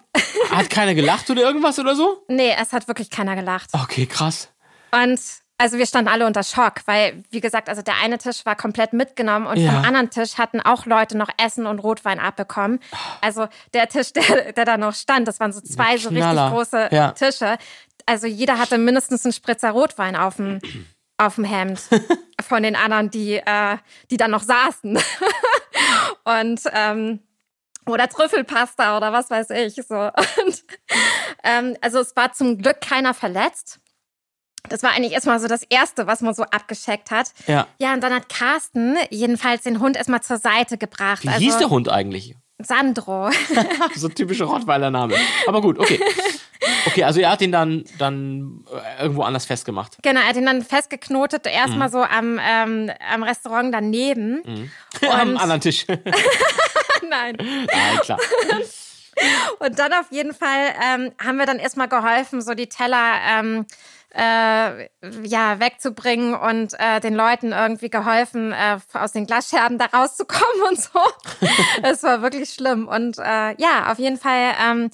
[0.51, 2.23] hat keiner gelacht oder irgendwas oder so?
[2.27, 3.69] Nee, es hat wirklich keiner gelacht.
[3.73, 4.49] Okay, krass.
[4.91, 5.19] Und
[5.59, 8.93] also wir standen alle unter Schock, weil, wie gesagt, also der eine Tisch war komplett
[8.93, 9.71] mitgenommen und Ja.
[9.71, 12.79] vom anderen Tisch hatten auch Leute noch Essen und Rotwein abbekommen.
[13.21, 16.89] Also der Tisch, der, der da noch stand, das waren so zwei so richtig große
[16.91, 17.11] Ja.
[17.13, 17.57] Tische.
[18.05, 20.59] Also jeder hatte mindestens einen Spritzer Rotwein auf dem,
[21.17, 21.81] auf dem Hemd
[22.47, 23.77] von den anderen, die, äh,
[24.11, 24.99] die dann noch saßen.
[26.23, 27.19] und ähm,
[27.87, 29.75] oder Trüffelpasta oder was weiß ich.
[29.87, 29.95] So.
[29.95, 30.63] Und,
[31.43, 33.79] ähm, also es war zum Glück keiner verletzt.
[34.69, 37.31] Das war eigentlich erstmal so das Erste, was man so abgescheckt hat.
[37.47, 37.67] Ja.
[37.79, 41.23] Ja, und dann hat Carsten jedenfalls den Hund erstmal zur Seite gebracht.
[41.23, 42.35] Wie also hieß der Hund eigentlich?
[42.59, 43.29] Sandro.
[43.95, 45.15] So ein typischer Rottweiler Name.
[45.47, 45.99] Aber gut, okay.
[46.87, 48.63] Okay, also er hat ihn dann, dann
[48.97, 49.97] äh, irgendwo anders festgemacht.
[50.01, 51.51] genau, er hat ihn dann festgeknotet, Mhm.
[51.51, 54.41] erstmal so am, ähm, am Restaurant daneben.
[55.09, 55.85] Am Und- anderen Tisch.
[57.09, 57.37] Nein.
[57.39, 58.19] Nein, klar.
[59.59, 63.65] Und dann auf jeden Fall ähm, haben wir dann erstmal geholfen, so die Teller ähm,
[64.17, 64.89] äh,
[65.23, 70.79] ja, wegzubringen und äh, den Leuten irgendwie geholfen, äh, aus den Glasscherben da rauszukommen und
[70.81, 70.99] so.
[71.83, 72.87] Es war wirklich schlimm.
[72.87, 74.89] Und äh, ja, auf jeden Fall ähm,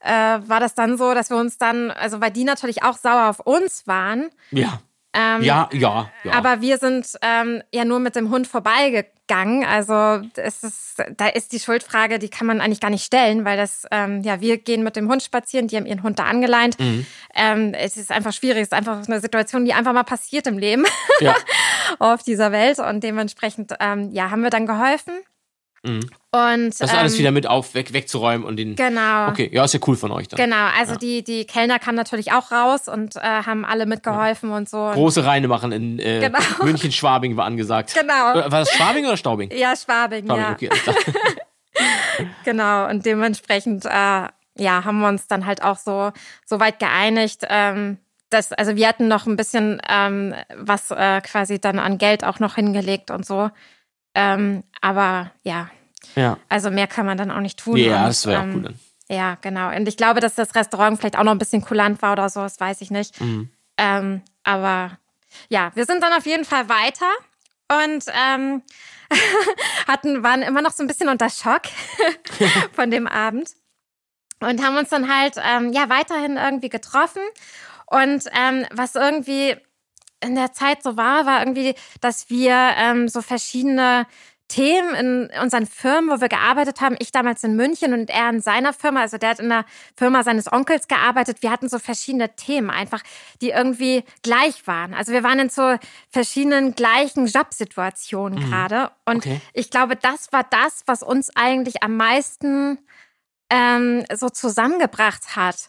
[0.00, 0.12] äh,
[0.48, 3.40] war das dann so, dass wir uns dann, also weil die natürlich auch sauer auf
[3.40, 4.80] uns waren, Ja.
[5.14, 6.32] Ähm, Ja, ja, ja.
[6.32, 9.64] aber wir sind ähm, ja nur mit dem Hund vorbeigegangen.
[9.64, 13.56] Also es ist, da ist die Schuldfrage, die kann man eigentlich gar nicht stellen, weil
[13.56, 16.78] das, ähm, ja, wir gehen mit dem Hund spazieren, die haben ihren Hund da angeleint.
[16.78, 17.06] Mhm.
[17.34, 20.58] Ähm, es ist einfach schwierig, es ist einfach eine Situation, die einfach mal passiert im
[20.58, 20.84] Leben
[21.20, 21.34] ja.
[21.98, 22.78] auf dieser Welt.
[22.78, 25.14] Und dementsprechend, ähm, ja, haben wir dann geholfen.
[25.84, 26.00] Mhm.
[26.32, 28.74] Und Das alles ähm, wieder mit auf, weg, wegzuräumen und den.
[28.76, 29.28] Genau.
[29.28, 30.36] Okay, ja, ist ja cool von euch dann.
[30.38, 30.98] Genau, also Ja.
[30.98, 34.90] die, die Kellner kamen natürlich auch raus und äh, haben alle mitgeholfen und so.
[34.92, 36.38] Große Reine machen in äh, Genau.
[36.64, 37.94] München, Schwabing war angesagt.
[37.98, 38.32] Genau.
[38.32, 39.50] Äh, War das Schwabing oder Staubing?
[39.52, 40.52] ja, Schwabing, Schwabing, ja.
[40.52, 40.70] okay.
[42.44, 46.10] Genau, und dementsprechend, äh, ja, haben wir uns dann halt auch so,
[46.44, 47.98] so weit geeinigt, ähm,
[48.30, 52.40] dass, also wir hatten noch ein bisschen ähm, was äh, quasi dann an Geld auch
[52.40, 53.50] noch hingelegt und so.
[54.20, 55.70] Ähm, aber ja,
[56.16, 56.38] Ja.
[56.48, 57.76] also mehr kann man dann auch nicht tun.
[57.76, 58.80] Ja, und, das wäre auch ähm, cool dann.
[59.08, 59.74] Ja, genau.
[59.74, 62.40] Und ich glaube, dass das Restaurant vielleicht auch noch ein bisschen kulant war oder so,
[62.40, 63.20] das weiß ich nicht.
[63.20, 63.48] Mhm.
[63.76, 64.98] Ähm, aber
[65.48, 67.06] ja, wir sind dann auf jeden Fall weiter
[67.86, 68.62] und ähm,
[69.86, 71.62] hatten, waren immer noch so ein bisschen unter Schock
[72.72, 73.50] von dem Abend
[74.40, 77.22] und haben uns dann halt ähm, ja weiterhin irgendwie getroffen.
[77.86, 79.56] Und ähm, was irgendwie
[80.20, 84.06] in der Zeit so war, war irgendwie, dass wir ähm, so verschiedene
[84.48, 88.40] Themen in unseren Firmen, wo wir gearbeitet haben, ich damals in München und er in
[88.40, 91.42] seiner Firma, also der hat in der Firma seines Onkels gearbeitet.
[91.42, 93.02] Wir hatten so verschiedene Themen einfach,
[93.42, 94.94] die irgendwie gleich waren.
[94.94, 95.76] Also wir waren in so
[96.08, 98.90] verschiedenen gleichen Jobsituationen gerade.
[99.04, 99.40] Und Okay.
[99.52, 102.78] ich glaube, das war das, was uns eigentlich am meisten
[103.50, 105.68] ähm, so zusammengebracht hat.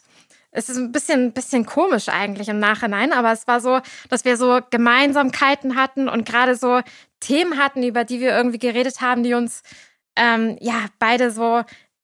[0.51, 4.35] Es ist ein bisschen, bisschen komisch eigentlich im Nachhinein, aber es war so, dass wir
[4.35, 6.81] so Gemeinsamkeiten hatten und gerade so
[7.19, 9.61] Themen hatten, über die wir irgendwie geredet haben, die uns
[10.15, 11.63] ähm, ja beide so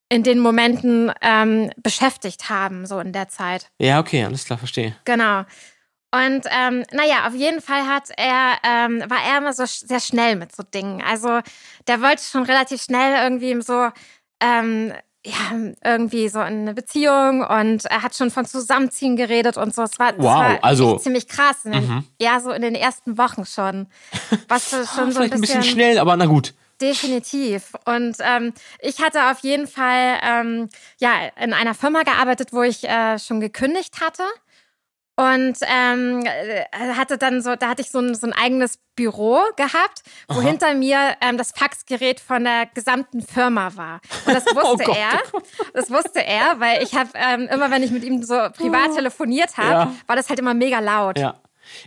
[0.09, 3.69] in den Momenten ähm, beschäftigt haben, so in der Zeit.
[3.79, 4.95] Ja, okay, alles klar, verstehe.
[5.05, 5.43] Genau.
[6.11, 10.35] Und ähm, naja, auf jeden Fall hat er, ähm, war er immer so sehr schnell
[10.37, 11.01] mit so Dingen.
[11.01, 11.41] Also
[11.87, 13.89] der wollte schon relativ schnell irgendwie so,
[14.39, 14.93] ähm,
[15.25, 19.81] ja, irgendwie so in eine Beziehung und er hat schon von Zusammenziehen geredet und so.
[19.83, 21.63] Es war, Wow, war also- ziemlich krass.
[21.63, 22.03] Den, Mhm.
[22.21, 23.87] Ja, so in den ersten Wochen schon.
[24.47, 26.53] Was so- schon so Vielleicht ein bisschen schnell, aber na gut.
[26.81, 27.73] Definitiv.
[27.85, 31.11] Und ähm, ich hatte auf jeden Fall ähm, ja
[31.41, 34.23] in einer Firma gearbeitet, wo ich äh, schon gekündigt hatte.
[35.17, 39.39] Und ähm, äh, hatte dann so, da hatte ich so ein, so ein eigenes Büro
[39.55, 40.47] gehabt, wo Aha.
[40.47, 44.01] hinter mir ähm, das Faxgerät von der gesamten Firma war.
[44.25, 45.19] Und das wusste Gott, er.
[45.73, 49.55] Das wusste er, weil ich habe ähm, immer, wenn ich mit ihm so privat telefoniert
[49.57, 49.95] habe, Ja.
[50.07, 51.17] war das halt immer mega laut.
[51.17, 51.35] Ja.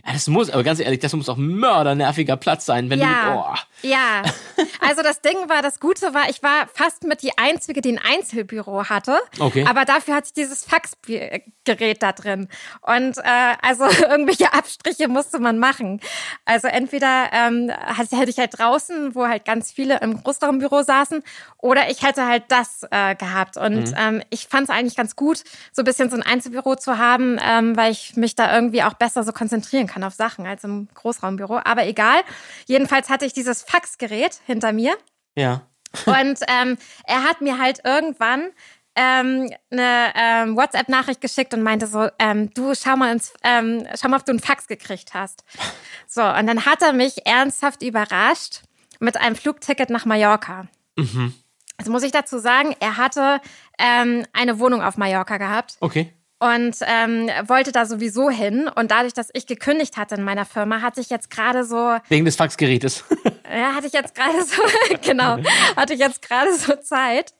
[0.05, 0.13] Ja.
[0.13, 3.07] Das muss, aber ganz ehrlich, das muss auch mördernerviger Platz sein, wenn Ja.
[3.33, 3.39] du.
[3.39, 3.55] Oh.
[3.87, 4.23] Ja,
[4.81, 7.99] also das Ding war, das Gute war, ich war fast mit die Einzige, die ein
[7.99, 9.19] Einzelbüro hatte.
[9.39, 9.65] Okay.
[9.69, 12.47] Aber dafür hatte ich dieses Faxgerät da drin.
[12.81, 16.01] Und äh, also irgendwelche Abstriche musste man machen.
[16.45, 21.23] Also entweder ähm, hätte ich halt draußen, wo halt ganz viele im Großraumbüro saßen,
[21.57, 23.57] oder ich hätte halt das äh, gehabt.
[23.57, 26.97] Und ähm, ich fand es eigentlich ganz gut, so ein bisschen so ein Einzelbüro zu
[26.97, 30.63] haben, ähm, weil ich mich da irgendwie auch besser so konzentrieren kann auf Sachen als
[30.63, 31.59] im Großraumbüro.
[31.63, 32.21] Aber egal.
[32.65, 34.97] Jedenfalls hatte ich dieses Faxgerät hinter mir.
[35.35, 35.61] Ja.
[36.05, 38.49] Und ähm, er hat mir halt irgendwann
[38.95, 44.09] ähm, eine ähm, WhatsApp-Nachricht geschickt und meinte so, ähm, du schau mal ins, ähm, schau
[44.09, 45.43] mal, ob du einen Fax gekriegt hast.
[46.07, 48.61] So, und dann hat er mich ernsthaft überrascht
[48.99, 50.67] mit einem Flugticket nach Mallorca.
[51.77, 53.39] Also muss ich dazu sagen, er hatte
[53.77, 56.13] ähm, eine Wohnung auf Mallorca gehabt Okay.
[56.39, 58.69] Und ähm, wollte da sowieso hin.
[58.73, 62.25] Und dadurch, dass ich gekündigt hatte in meiner Firma, hatte ich jetzt gerade so Wegen
[62.25, 63.03] des Faxgerätes.
[63.53, 64.61] ja, hatte ich jetzt gerade so,
[65.01, 65.37] genau,
[65.75, 67.33] hatte ich jetzt gerade so Zeit,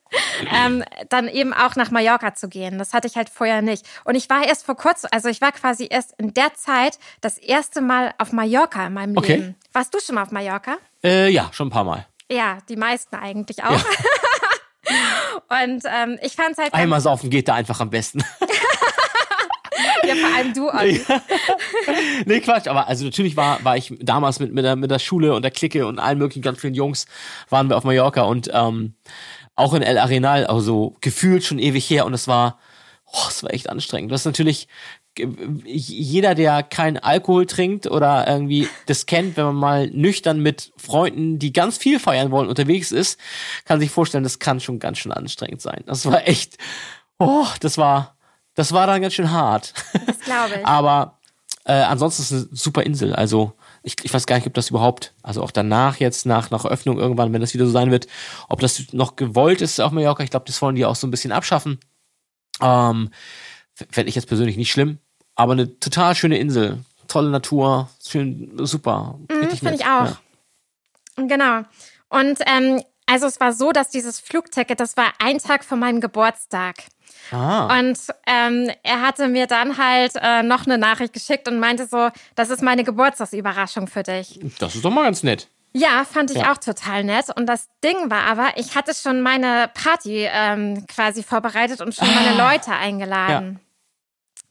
[0.54, 2.78] ähm, dann eben auch nach Mallorca zu gehen.
[2.78, 3.86] Das hatte ich halt vorher nicht.
[4.04, 7.38] Und ich war erst vor kurzem, also ich war quasi erst in der Zeit das
[7.38, 9.36] erste Mal auf Mallorca in meinem Okay.
[9.36, 9.54] Leben.
[9.72, 10.76] Warst du schon mal auf Mallorca?
[11.02, 12.06] äh, ja, schon ein paar Mal.
[12.30, 13.80] Ja, die meisten eigentlich auch.
[15.48, 18.24] Und ähm, ich fand es halt Einmal saufen geht da einfach am besten.
[20.06, 21.00] Ja, vor allem du, Olli.
[22.26, 25.34] nee, Quatsch, aber also natürlich war, war ich damals mit, mit, der, mit der Schule
[25.34, 27.06] und der Clique und allen möglichen ganz vielen Jungs
[27.48, 28.94] waren wir auf Mallorca und ähm,
[29.56, 32.58] auch in El Arenal, also gefühlt schon ewig her und es war,
[33.06, 34.10] oh, es war echt anstrengend.
[34.10, 34.68] Du hast natürlich
[35.64, 41.38] jeder, der keinen Alkohol trinkt oder irgendwie das kennt, wenn man mal nüchtern mit Freunden,
[41.38, 43.18] die ganz viel feiern wollen, unterwegs ist,
[43.64, 45.82] kann sich vorstellen, das kann schon ganz schön anstrengend sein.
[45.86, 46.58] Das war echt,
[47.18, 48.16] oh, das war,
[48.60, 49.72] das war dann ganz schön hart.
[50.06, 50.66] Das glaube ich.
[50.66, 51.18] Aber
[51.64, 53.14] äh, ansonsten ist es eine super Insel.
[53.14, 56.66] Also ich, ich weiß gar nicht, ob das überhaupt, also auch danach jetzt, nach, nach
[56.66, 58.06] Öffnung irgendwann, wenn das wieder so sein wird,
[58.50, 60.22] ob das noch gewollt ist auf Mallorca.
[60.22, 61.80] Ich glaube, das wollen die auch so ein bisschen abschaffen.
[62.60, 63.10] Ähm,
[63.74, 64.98] Fände ich jetzt persönlich nicht schlimm,
[65.36, 66.84] aber eine total schöne Insel.
[67.08, 69.18] Tolle Natur, schön, super.
[69.30, 70.04] Mhm, Finde ich auch.
[70.04, 70.18] Ja.
[71.16, 71.62] Genau.
[72.10, 76.02] Und ähm, also es war so, dass dieses Flugticket, das war ein Tag vor meinem
[76.02, 76.76] Geburtstag.
[77.30, 81.86] Ah, Und ähm, er hatte mir dann halt äh, noch eine Nachricht geschickt und meinte
[81.86, 84.40] so, das ist meine Geburtstagsüberraschung für dich.
[84.58, 85.48] das ist doch mal ganz nett.
[85.72, 86.52] Ja, fand ich Ja.
[86.52, 87.26] auch total nett.
[87.36, 92.12] Und das Ding war aber, ich hatte schon meine Party ähm, quasi vorbereitet und schon
[92.12, 93.60] meine Leute eingeladen.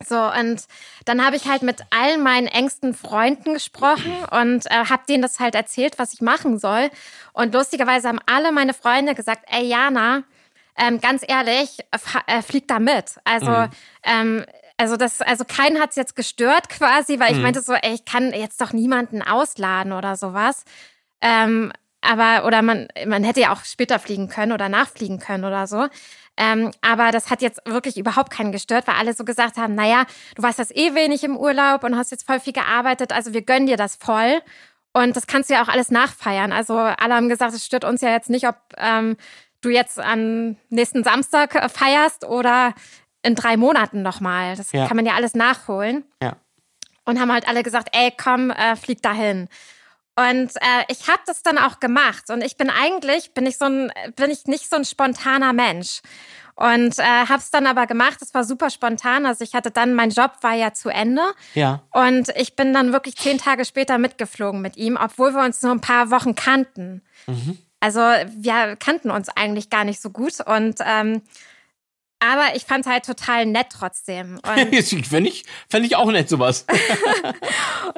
[0.08, 0.64] So, und
[1.04, 5.42] dann habe ich halt mit allen meinen engsten Freunden gesprochen und äh, habe denen das
[5.42, 6.90] halt erzählt, was ich machen soll.
[7.34, 10.24] Und lustigerweise haben alle meine Freunde gesagt, ey Jana,
[10.80, 13.20] ähm, ganz ehrlich, f- äh, flieg da mit.
[13.24, 13.52] Also,
[14.04, 14.46] ähm,
[14.78, 18.34] also das, also keinen hat's jetzt gestört quasi, weil ich meinte so, ey, ich kann
[18.34, 20.64] jetzt doch niemanden ausladen oder sowas.
[21.22, 25.68] Ähm, aber, oder man, man hätte ja auch später fliegen können oder nachfliegen können oder
[25.68, 25.88] so.
[26.38, 30.06] Ähm, aber das hat jetzt wirklich überhaupt keinen gestört, weil alle so gesagt haben, naja,
[30.36, 33.42] du warst jetzt eh wenig im Urlaub und hast jetzt voll viel gearbeitet, also wir
[33.42, 34.40] gönnen dir das voll.
[34.94, 36.54] Und das kannst du ja auch alles nachfeiern.
[36.54, 39.18] Also alle haben gesagt, es stört uns ja jetzt nicht, ob ähm,
[39.62, 42.74] du jetzt am nächsten Samstag äh, feierst oder
[43.22, 44.56] in drei Monaten nochmal.
[44.56, 44.88] Das Ja.
[44.88, 46.36] kann man ja alles nachholen Ja.
[47.06, 49.50] und haben halt alle gesagt, ey, komm, äh, flieg dahin.
[50.16, 52.30] Und äh, ich habe das dann auch gemacht.
[52.30, 56.02] Und ich bin eigentlich, bin ich so ein, bin ich nicht so ein spontaner Mensch.
[56.56, 58.22] Und äh, habe es dann aber gemacht.
[58.22, 59.26] Es war super spontan.
[59.26, 61.22] Also ich hatte dann, mein Job war ja zu Ende.
[61.54, 61.84] Ja.
[61.94, 65.72] Und ich bin dann wirklich zehn Tage später mitgeflogen mit ihm, obwohl wir uns nur
[65.72, 67.02] ein paar Wochen kannten.
[67.80, 70.40] Also wir kannten uns eigentlich gar nicht so gut.
[70.46, 71.22] Und ähm,
[72.20, 74.40] aber ich fand halt total nett trotzdem.
[74.44, 76.66] Fände ich, fänd ich auch nett, sowas.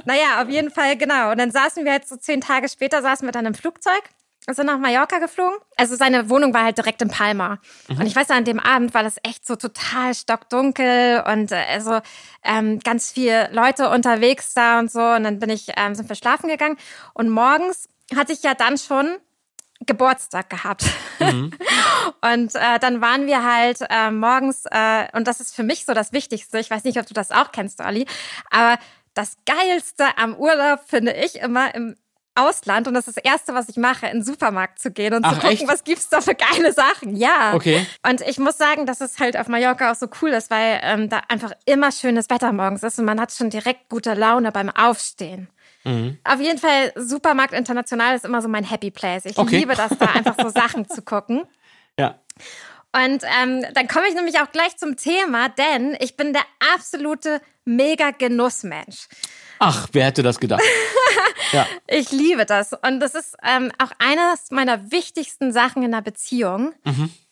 [0.05, 1.31] Naja, auf jeden Fall, genau.
[1.31, 4.01] Und dann saßen wir halt so zehn Tage später, saßen wir dann im Flugzeug
[4.47, 5.57] und sind nach Mallorca geflogen.
[5.77, 7.59] Also seine Wohnung war halt direkt in Palma.
[7.89, 11.99] Und ich weiß, an dem Abend war das echt so total stockdunkel und äh, also
[12.43, 15.01] ähm, ganz viele Leute unterwegs da und so.
[15.01, 16.77] Und dann bin ich, ähm, sind wir schlafen gegangen.
[17.13, 19.17] Und morgens hatte ich ja dann schon
[19.85, 20.85] Geburtstag gehabt.
[21.19, 25.93] und äh, dann waren wir halt äh, morgens, äh, und das ist für mich so
[25.93, 26.59] das Wichtigste.
[26.59, 28.05] Ich weiß nicht, ob du das auch kennst, Olli,
[28.49, 28.77] aber
[29.13, 31.95] das Geilste am Urlaub finde ich immer im
[32.35, 35.25] Ausland und das ist das Erste, was ich mache, in den Supermarkt zu gehen und
[35.25, 35.67] Ach, zu gucken, echt?
[35.67, 37.15] was gibt's da für geile Sachen.
[37.17, 37.53] Ja.
[37.53, 37.85] Okay.
[38.07, 41.09] Und ich muss sagen, dass es halt auf Mallorca auch so cool ist, weil ähm,
[41.09, 44.69] da einfach immer schönes Wetter morgens ist und man hat schon direkt gute Laune beim
[44.69, 45.49] Aufstehen.
[45.83, 46.17] Mhm.
[46.23, 49.25] Auf jeden Fall, Supermarkt International ist immer so mein Happy Place.
[49.25, 49.57] Ich Okay.
[49.59, 51.43] liebe das, da einfach so Sachen zu gucken.
[51.99, 52.19] Ja.
[52.93, 56.43] Und ähm, dann komme ich nämlich auch gleich zum Thema, denn ich bin der
[56.75, 59.07] absolute Mega-Genussmensch.
[59.59, 60.61] Ach, wer hätte das gedacht?
[61.51, 61.67] ja.
[61.87, 62.73] Ich liebe das.
[62.73, 66.73] Und das ist ähm, auch eines meiner wichtigsten Sachen in einer Beziehung.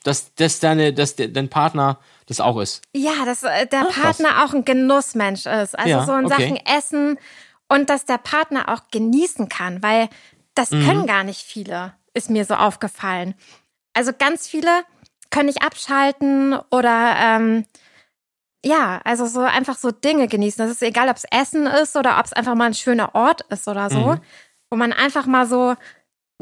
[0.03, 2.81] Dass, dass, deine, dass de- dein Partner das auch ist.
[2.93, 4.01] Ja, dass äh, der Ach.
[4.01, 5.77] Partner auch ein Genussmensch ist.
[5.77, 6.43] Also Ja, so in okay.
[6.43, 7.19] Sachen Essen
[7.69, 10.09] und dass der Partner auch genießen kann, weil
[10.55, 10.85] das Mhm.
[10.85, 13.35] können gar nicht viele, ist mir so aufgefallen.
[13.93, 14.83] Also ganz viele
[15.31, 17.65] können nicht abschalten oder ähm,
[18.65, 20.57] ja, also so einfach so Dinge genießen.
[20.65, 23.41] Das ist egal, ob es Essen ist oder ob es einfach mal ein schöner Ort
[23.49, 24.21] ist oder so, Mhm.
[24.69, 25.75] wo man einfach mal so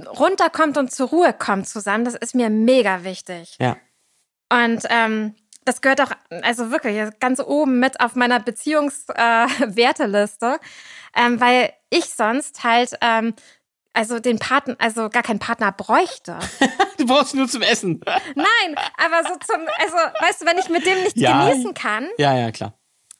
[0.05, 2.05] runterkommt und zur Ruhe kommt zusammen.
[2.05, 3.55] Das ist mir mega wichtig.
[3.59, 3.77] Ja.
[4.51, 5.35] Und ähm,
[5.67, 6.11] das gehört auch,
[6.43, 10.57] also wirklich, ganz oben mit auf meiner Beziehungswerteliste, äh,
[11.25, 13.33] ähm, weil ich sonst halt, ähm,
[13.93, 16.37] also den Partner, also gar keinen Partner bräuchte.
[16.97, 18.01] Du brauchst nur zum Essen.
[18.33, 21.47] Nein, aber so zum, also weißt du, wenn ich mit dem nicht Ja.
[21.47, 22.73] genießen kann, ja, ja, klar.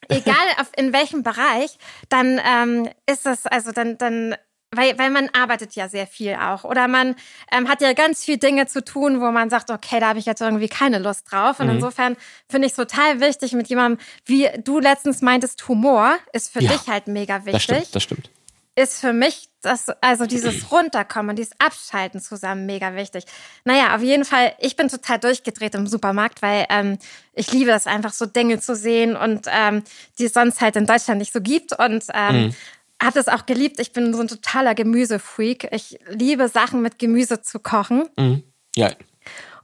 [0.10, 1.78] egal auf, in welchem Bereich,
[2.10, 4.36] dann ähm, ist es, also dann, dann,
[4.72, 6.64] weil, weil man arbeitet ja sehr viel auch.
[6.64, 7.16] Oder man
[7.52, 10.26] ähm, hat ja ganz viel Dinge zu tun, wo man sagt, okay, da habe ich
[10.26, 11.60] jetzt irgendwie keine Lust drauf.
[11.60, 11.74] Und Mhm.
[11.76, 12.18] insofern
[12.50, 16.72] finde ich es total wichtig, mit jemandem, wie du letztens meintest, Humor ist für Ja,
[16.72, 17.64] dich halt mega Das wichtig.
[17.64, 18.30] stimmt, das stimmt.
[18.76, 23.24] Ist für mich das, also dieses Runterkommen, dieses Abschalten zusammen mega wichtig.
[23.66, 27.00] Naja, auf jeden Fall, ich bin total durchgedreht im Supermarkt, weil ähm,
[27.34, 29.84] ich liebe es einfach so Dinge zu sehen und ähm,
[30.20, 31.74] die es sonst halt in Deutschland nicht so gibt.
[31.78, 32.56] Und ähm, Mhm.
[33.02, 33.80] Habe es auch geliebt.
[33.80, 35.70] Ich bin so ein totaler Gemüsefreak.
[35.72, 38.10] Ich liebe Sachen mit Gemüse zu kochen.
[38.18, 38.44] Mhm.
[38.76, 38.92] Ja.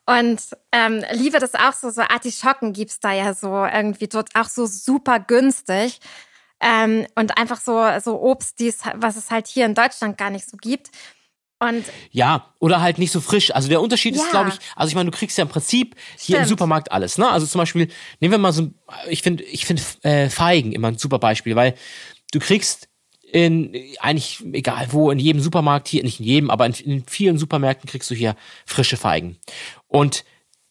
[0.05, 0.41] Und
[0.71, 4.65] ähm, liebe das auch so, so Artischocken gibt's da ja so irgendwie dort auch so
[4.65, 5.99] super günstig.
[6.61, 10.49] Ähm, und einfach so, so Obst, die's, was es halt hier in Deutschland gar nicht
[10.49, 10.89] so gibt.
[11.59, 13.51] Und Ja, oder halt nicht so frisch.
[13.55, 14.21] Also der Unterschied Ja.
[14.21, 16.49] ist, glaube ich, also ich meine, du kriegst ja im Prinzip hier im Stimmt.
[16.49, 17.17] Supermarkt alles.
[17.17, 17.29] Ne?
[17.29, 18.69] Also zum Beispiel, nehmen wir mal so,
[19.07, 21.75] ich finde ich finde äh, Feigen immer ein super Beispiel, weil
[22.33, 22.89] du kriegst
[23.33, 27.39] in eigentlich egal wo, in jedem Supermarkt hier, nicht in jedem, aber in, in vielen
[27.39, 29.37] Supermärkten kriegst du hier frische Feigen.
[29.87, 30.23] Und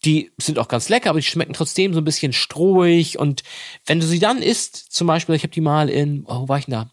[0.05, 3.19] die sind auch ganz lecker, aber die schmecken trotzdem so ein bisschen strohig.
[3.19, 3.43] Und
[3.85, 6.57] wenn du sie dann isst, zum Beispiel, ich habe die mal in, oh, wo war
[6.57, 6.89] ich denn da?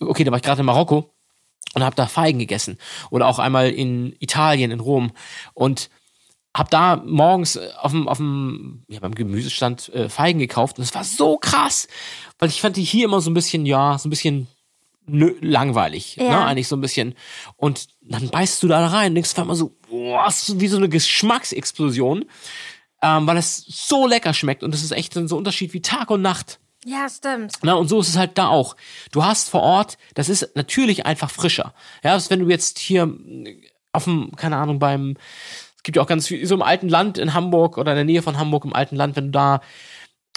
[0.00, 1.10] Okay, da war ich gerade in Marokko
[1.74, 2.78] und habe da Feigen gegessen.
[3.10, 5.12] Oder auch einmal in Italien, in Rom.
[5.54, 5.88] Und
[6.54, 10.78] habe da morgens äh, auf dem, auf dem, ja, beim Gemüsestand äh, Feigen gekauft.
[10.78, 11.88] Und es war so krass,
[12.38, 14.48] weil ich fand die hier immer so ein bisschen, ja, so ein bisschen
[15.08, 16.16] nö, langweilig.
[16.16, 16.24] Ja.
[16.24, 17.14] Ne, eigentlich so ein bisschen.
[17.56, 20.88] Und dann beißt du da rein und denkst auf einmal so, boah, wie so eine
[20.88, 22.24] Geschmacksexplosion.
[23.00, 26.10] Ähm, weil es so lecker schmeckt und es ist echt so ein Unterschied wie Tag
[26.10, 26.58] und Nacht.
[26.84, 27.52] ja, stimmt.
[27.62, 28.74] Na, und so ist es halt da auch.
[29.12, 31.74] Du hast vor Ort, das ist natürlich einfach frischer.
[32.02, 33.56] Ja, das ist, wenn du jetzt hier äh,
[33.92, 35.16] auf dem, keine Ahnung, beim,
[35.76, 38.04] es gibt ja auch ganz viel, so im alten Land in Hamburg oder in der
[38.04, 39.60] Nähe von Hamburg im alten Land, wenn du da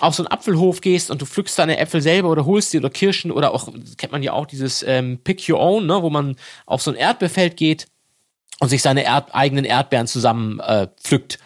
[0.01, 2.89] auf so einen Apfelhof gehst und du pflückst deine Äpfel selber oder holst dir oder
[2.89, 6.35] Kirschen oder auch, kennt man ja auch, dieses ähm, Pick Your Own, ne, wo man
[6.65, 7.87] auf so ein Erdbeerfeld geht
[8.59, 11.39] und sich seine Erd eigenen Erdbeeren zusammen äh, pflückt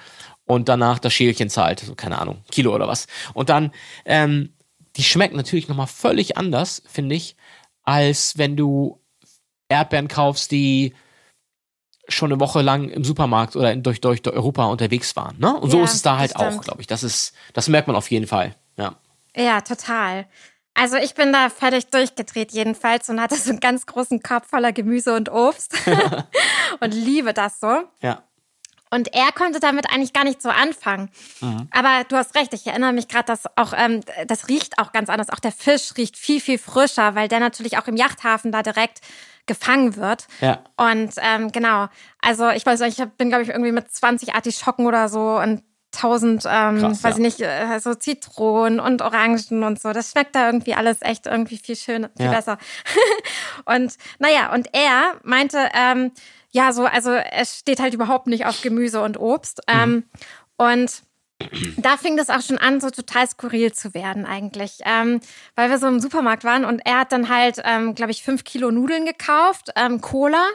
[0.45, 3.07] und danach das Schälchen zahlt, so, keine Ahnung, Kilo oder was.
[3.33, 3.71] Und dann,
[4.05, 4.53] ähm,
[4.95, 7.35] die schmecken natürlich nochmal völlig anders, finde ich,
[7.83, 9.01] als wenn du
[9.67, 10.93] Erdbeeren kaufst, die
[12.07, 15.37] schon eine Woche lang im Supermarkt oder in, durch, durch Europa unterwegs waren.
[15.39, 15.55] Ne?
[15.55, 16.87] Und so Ja, ist es da halt auch, glaube ich.
[16.87, 18.55] Das ist, das merkt man auf jeden Fall.
[18.77, 18.95] Ja.
[19.35, 20.27] Ja, total.
[20.73, 24.73] Also ich bin da völlig durchgedreht jedenfalls und hatte so einen ganz großen Korb voller
[24.73, 25.73] Gemüse und Obst
[26.79, 27.83] und liebe das so.
[28.01, 28.21] Ja.
[28.91, 31.09] Und er konnte damit eigentlich gar nicht so anfangen.
[31.41, 31.67] Mhm.
[31.71, 35.09] Aber du hast recht, ich erinnere mich gerade, dass auch, ähm, das riecht auch ganz
[35.09, 35.29] anders.
[35.29, 39.01] Auch der Fisch riecht viel, viel frischer, weil der natürlich auch im Yachthafen da direkt
[39.45, 40.27] gefangen wird.
[40.41, 40.63] Ja.
[40.77, 41.87] Und ähm, genau,
[42.21, 45.63] also ich weiß nicht, ich bin, glaube ich, irgendwie mit 20 Artischocken oder so und
[45.95, 47.09] 1000, ähm, Krass, weiß ja.
[47.11, 49.93] ich nicht, äh, so Zitronen und Orangen und so.
[49.93, 52.31] Das schmeckt da irgendwie alles echt irgendwie viel schöner, viel Ja.
[52.33, 52.57] besser.
[53.65, 56.11] und naja, und er meinte, ähm,
[56.51, 59.61] ja, so, also es steht halt überhaupt nicht auf Gemüse und Obst.
[59.67, 59.73] Mhm.
[59.81, 60.03] Ähm,
[60.57, 61.01] und
[61.77, 64.79] da fing das auch schon an, so total skurril zu werden eigentlich.
[64.85, 65.19] Ähm,
[65.55, 68.43] weil wir so im Supermarkt waren und er hat dann halt, ähm, glaube ich, fünf
[68.43, 70.45] Kilo Nudeln gekauft, ähm, Cola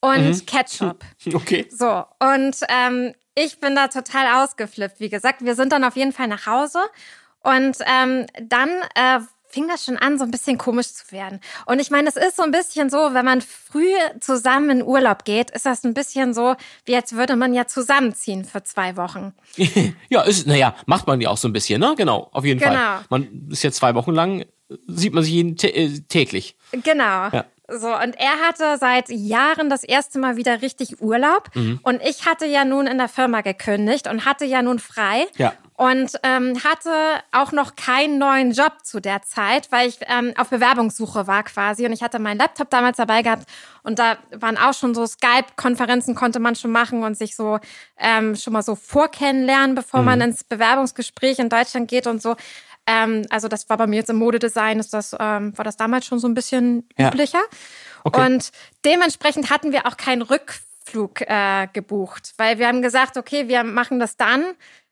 [0.00, 0.46] und Mhm.
[0.46, 1.04] Ketchup.
[1.32, 1.66] Okay.
[1.70, 5.00] So, und ähm, ich bin da total ausgeflippt.
[5.00, 6.80] Wie gesagt, wir sind dann auf jeden Fall nach Hause
[7.40, 11.40] und ähm, dann äh, fing das schon an, so ein bisschen komisch zu werden.
[11.66, 15.24] Und ich meine, es ist so ein bisschen so, wenn man früh zusammen in Urlaub
[15.24, 19.34] geht, ist das ein bisschen so, wie als würde man ja zusammenziehen für zwei Wochen.
[20.08, 21.94] ja, ist, naja, macht man ja auch so ein bisschen, ne?
[21.96, 22.72] Genau, auf jeden Genau.
[22.72, 23.00] Fall.
[23.08, 24.44] Man ist ja zwei Wochen lang,
[24.86, 26.56] sieht man sich jeden äh, täglich.
[26.72, 27.28] Genau.
[27.28, 27.44] Ja.
[27.70, 31.50] So, und er hatte seit Jahren das erste Mal wieder richtig Urlaub.
[31.54, 31.80] Mhm.
[31.82, 35.26] Und ich hatte ja nun in der Firma gekündigt und hatte ja nun frei.
[35.36, 35.52] Ja.
[35.78, 36.90] Und ähm, hatte
[37.30, 41.86] auch noch keinen neuen Job zu der Zeit, weil ich ähm, auf Bewerbungssuche war quasi.
[41.86, 43.44] Und ich hatte meinen Laptop damals dabei gehabt.
[43.84, 47.60] Und da waren auch schon so Skype-Konferenzen, konnte man schon machen und sich so
[47.96, 52.34] ähm, schon mal so vorkennenlernen, bevor man ins Bewerbungsgespräch in Deutschland geht und so.
[52.88, 56.06] Ähm, also das war bei mir jetzt im Modedesign, ist das, ähm, war das damals
[56.06, 57.08] schon so ein bisschen Ja.
[57.08, 57.42] üblicher.
[58.02, 58.24] Okay.
[58.26, 58.50] Und
[58.84, 64.00] dementsprechend hatten wir auch keinen Rückflug äh, gebucht, weil wir haben gesagt, okay, wir machen
[64.00, 64.44] das dann,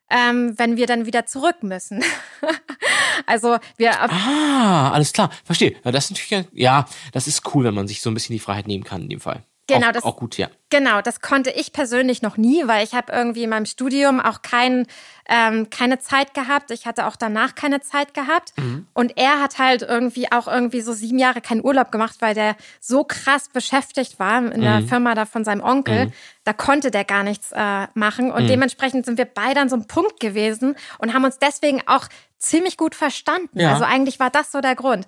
[0.09, 2.03] ähm, wenn wir dann wieder zurück müssen.
[3.25, 5.75] also wir Ah, alles klar, verstehe.
[5.83, 8.39] Ja, das ist natürlich, ja, das ist cool, wenn man sich so ein bisschen die
[8.39, 9.43] Freiheit nehmen kann in dem Fall.
[9.67, 10.47] Genau, auch, das- auch gut, ja.
[10.69, 14.41] Genau, das konnte ich persönlich noch nie, weil ich habe irgendwie in meinem Studium auch
[14.41, 14.85] kein,
[15.29, 16.71] ähm, keine Zeit gehabt.
[16.71, 18.51] Ich hatte auch danach keine Zeit gehabt.
[18.93, 22.55] Und er hat halt irgendwie auch irgendwie so sieben Jahre keinen Urlaub gemacht, weil der
[22.81, 26.11] so krass beschäftigt war in der Firma da von seinem Onkel.
[26.43, 28.31] Da konnte der gar nichts äh, machen.
[28.31, 32.07] Und dementsprechend sind wir beide an so einem Punkt gewesen und haben uns deswegen auch
[32.39, 33.59] ziemlich gut verstanden.
[33.59, 33.71] Ja.
[33.71, 35.05] Also eigentlich war das so der Grund.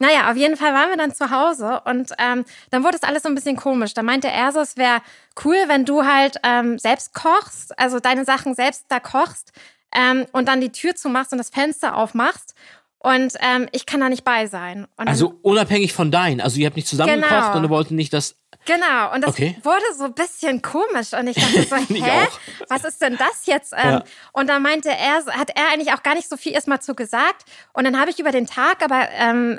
[0.00, 3.22] Naja, auf jeden Fall waren wir dann zu Hause und ähm, dann wurde es alles
[3.22, 3.94] so ein bisschen komisch.
[3.94, 5.02] Da meinte er so, es wäre
[5.44, 9.52] cool, wenn du halt ähm, selbst kochst, also deine Sachen selbst da kochst
[9.94, 12.54] ähm, und dann die Tür zumachst und das Fenster aufmachst
[12.98, 14.86] und ähm, ich kann da nicht bei sein.
[14.96, 16.40] Und Also unabhängig von deinen.
[16.40, 17.56] Also ihr habt nicht zusammengekocht Genau.
[17.56, 18.36] und ihr wolltet nicht, dass.
[18.72, 19.56] Genau, und das Okay.
[19.62, 22.26] wurde so ein bisschen komisch und ich dachte so, hä,
[22.68, 23.72] was ist denn das jetzt?
[23.76, 24.04] Ähm, Ja.
[24.32, 27.44] Und dann meinte er, hat er eigentlich auch gar nicht so viel erstmal zu gesagt.
[27.72, 29.58] Und dann habe ich über den Tag aber ähm,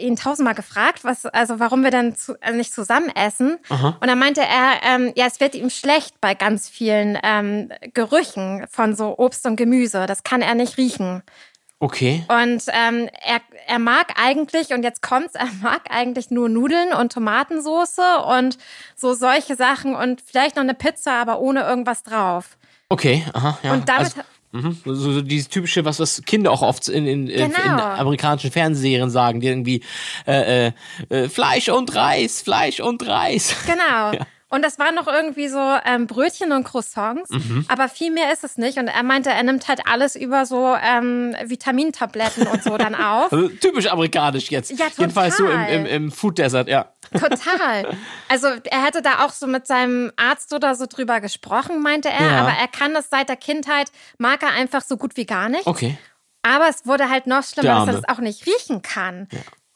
[0.00, 3.58] ihn tausendmal gefragt, was, also warum wir dann zu, also nicht zusammen essen.
[4.00, 8.66] Und dann meinte er, ähm, ja, es wird ihm schlecht bei ganz vielen ähm, Gerüchen
[8.70, 10.06] von so Obst und Gemüse.
[10.06, 11.22] Das kann er nicht riechen.
[11.82, 12.24] Okay.
[12.28, 17.12] Und ähm, er, er mag eigentlich, und jetzt kommt's, er mag eigentlich nur Nudeln und
[17.12, 18.58] Tomatensoße und
[18.96, 22.58] so solche Sachen und vielleicht noch eine Pizza, aber ohne irgendwas drauf.
[22.90, 23.72] Okay, aha, ja.
[23.72, 24.20] Und damit- also,
[24.52, 27.82] mhm, so, so dieses typische, was, was Kinder auch oft in, in, in, in Genau.
[27.82, 29.82] amerikanischen Fernsehserien sagen, die irgendwie
[30.26, 30.72] äh, äh,
[31.08, 33.54] äh, Fleisch und Reis, Fleisch und Reis.
[33.66, 34.12] Genau.
[34.52, 37.64] Und das waren noch irgendwie so ähm, Brötchen und Croissants, Mhm.
[37.68, 38.78] aber viel mehr ist es nicht.
[38.78, 43.32] Und er meinte, er nimmt halt alles über so ähm, Vitamintabletten und so dann auf.
[43.32, 44.70] Also, typisch amerikanisch jetzt.
[44.76, 45.70] Ja, Jedenfalls so im, total.
[45.72, 46.92] im, im Food Desert, ja.
[47.12, 47.96] Total.
[48.28, 52.26] Also er hätte da auch so mit seinem Arzt oder so drüber gesprochen, meinte er.
[52.26, 52.40] Ja.
[52.40, 55.66] Aber er kann das seit der Kindheit, mag er einfach so gut wie gar nicht.
[55.66, 55.96] Okay.
[56.42, 59.28] Aber es wurde halt noch schlimmer, dass er das auch nicht riechen kann.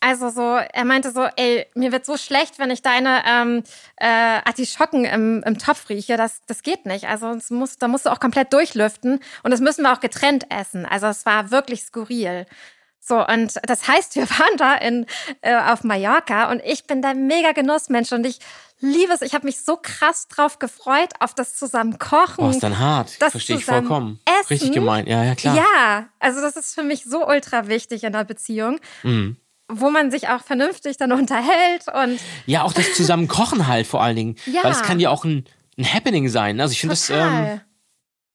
[0.07, 3.63] Also so, er meinte so, ey, mir wird so schlecht, wenn ich deine ähm,
[3.97, 6.19] äh, Artischocken im, im Topf rieche.
[6.19, 7.09] Das, das geht nicht.
[7.09, 9.21] Also es muss, da musst du auch komplett durchlüften.
[9.43, 10.85] Und das müssen wir auch getrennt essen.
[10.85, 12.45] Also es war wirklich skurril.
[13.01, 15.07] So, und das heißt, wir waren da in,
[15.41, 18.41] äh, auf Mallorca und ich bin der mega Genussmensch und ich
[18.81, 19.23] liebe es.
[19.23, 22.45] Ich habe mich so krass drauf gefreut, auf das zusammen kochen.
[22.45, 23.23] Oh, ist dann hart.
[23.23, 24.21] das Verstehe ich vollkommen.
[24.27, 24.49] Essen.
[24.51, 25.09] Richtig gemeint.
[25.09, 25.57] Ja, ja, klar.
[25.57, 29.39] Ja, also das ist für mich so ultra wichtig in einer Beziehung, Mhm.
[29.69, 34.03] Wo man sich auch vernünftig dann unterhält und Ja, auch das zusammen kochen halt vor
[34.03, 34.37] allen Dingen.
[34.47, 34.63] Ja.
[34.65, 35.45] Weil es kann ja auch ein,
[35.79, 36.61] ein Happening sein.
[36.61, 37.47] Also ich finde das, total.
[37.47, 37.61] ähm,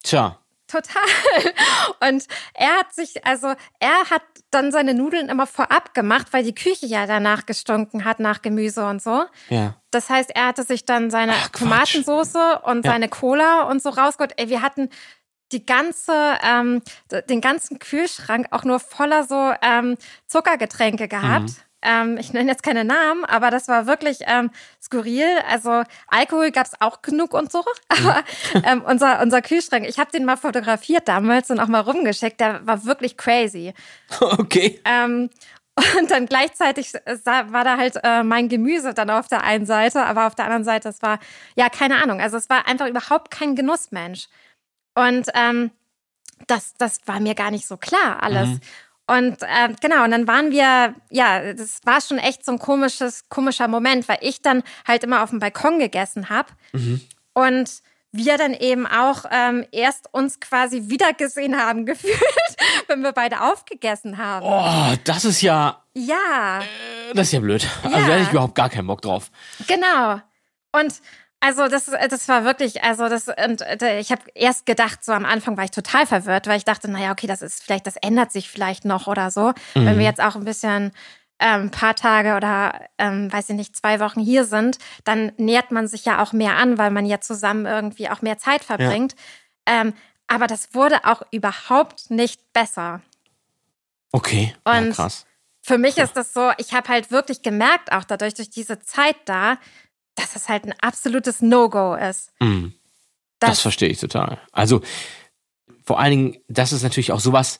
[0.02, 0.36] tja.
[0.66, 1.02] Total.
[2.08, 4.22] Und er hat sich, also er hat
[4.52, 8.84] dann seine Nudeln immer vorab gemacht, weil die Küche ja danach gestunken hat, nach Gemüse
[8.86, 9.24] und so.
[9.48, 9.74] Ja.
[9.90, 11.48] Das heißt, er hatte sich dann seine Ach.
[11.48, 12.92] Tomatensoße und Ja.
[12.92, 14.34] seine Cola und so rausgeholt.
[14.36, 14.90] Ey, wir hatten
[15.52, 16.82] die ganze, ähm,
[17.28, 19.96] den ganzen Kühlschrank auch nur voller so ähm,
[20.26, 21.50] Zuckergetränke gehabt.
[21.50, 21.56] Mhm.
[21.82, 24.50] Ähm, ich nenne jetzt keine Namen, aber das war wirklich ähm,
[24.82, 25.26] skurril.
[25.48, 27.64] Also Alkohol gab's auch genug und so.
[27.88, 28.22] Aber
[28.64, 32.66] ähm, unser, unser Kühlschrank, ich habe den mal fotografiert damals und auch mal rumgeschickt, der
[32.66, 33.72] war wirklich crazy.
[34.20, 34.80] Okay.
[34.84, 35.30] Ähm,
[35.98, 40.26] und dann gleichzeitig war da halt äh, mein Gemüse dann auf der einen Seite, aber
[40.26, 41.18] auf der anderen Seite, es war,
[41.54, 42.20] ja, keine Ahnung.
[42.20, 44.28] Also es war einfach überhaupt kein Genussmensch.
[45.08, 45.70] Und ähm,
[46.46, 48.48] das, das war mir gar nicht so klar, alles.
[49.06, 53.28] Und äh, genau, und dann waren wir, ja, das war schon echt so ein komisches,
[53.28, 56.48] komischer Moment, weil ich dann halt immer auf dem Balkon gegessen habe.
[57.32, 57.70] Und
[58.12, 62.16] wir dann eben auch ähm, erst uns quasi wiedergesehen haben gefühlt,
[62.88, 64.46] wenn wir beide aufgegessen haben.
[64.46, 66.62] Oh, das ist ja, Ja,
[67.14, 67.66] das ist ja blöd.
[67.82, 68.06] Also Ja.
[68.06, 69.30] da hätte ich überhaupt gar keinen Bock drauf.
[69.66, 70.20] genau.
[70.72, 70.94] Und
[71.40, 75.24] also das, das war wirklich, also das, und äh, ich habe erst gedacht, so am
[75.24, 78.30] Anfang war ich total verwirrt, weil ich dachte, naja, okay, das ist vielleicht, das ändert
[78.30, 79.52] sich vielleicht noch oder so.
[79.74, 80.92] Wenn wir jetzt auch ein bisschen
[81.38, 85.70] ähm, ein paar Tage oder, ähm, weiß ich nicht, zwei Wochen hier sind, dann nähert
[85.70, 89.14] man sich ja auch mehr an, weil man ja zusammen irgendwie auch mehr Zeit verbringt.
[89.64, 89.94] Ähm,
[90.26, 93.00] aber das wurde auch überhaupt nicht besser.
[94.12, 94.54] Okay.
[94.66, 95.26] ja, Und- krass.
[95.62, 99.16] Für mich ist das so, ich habe halt wirklich gemerkt, auch dadurch, durch diese Zeit
[99.26, 99.58] da,
[100.14, 102.32] dass es halt ein absolutes No-Go ist.
[102.40, 102.74] Mhm.
[103.38, 104.38] Das, Das- verstehe ich total.
[104.52, 104.80] Also
[105.84, 107.58] vor allen Dingen, das ist natürlich auch sowas,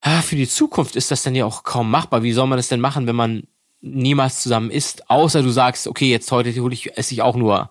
[0.00, 2.22] ah, für die Zukunft ist das dann ja auch kaum machbar.
[2.22, 3.44] Wie soll man das denn machen, wenn man
[3.80, 7.70] niemals zusammen isst, außer du sagst, okay, jetzt heute hole ich, esse ich auch nur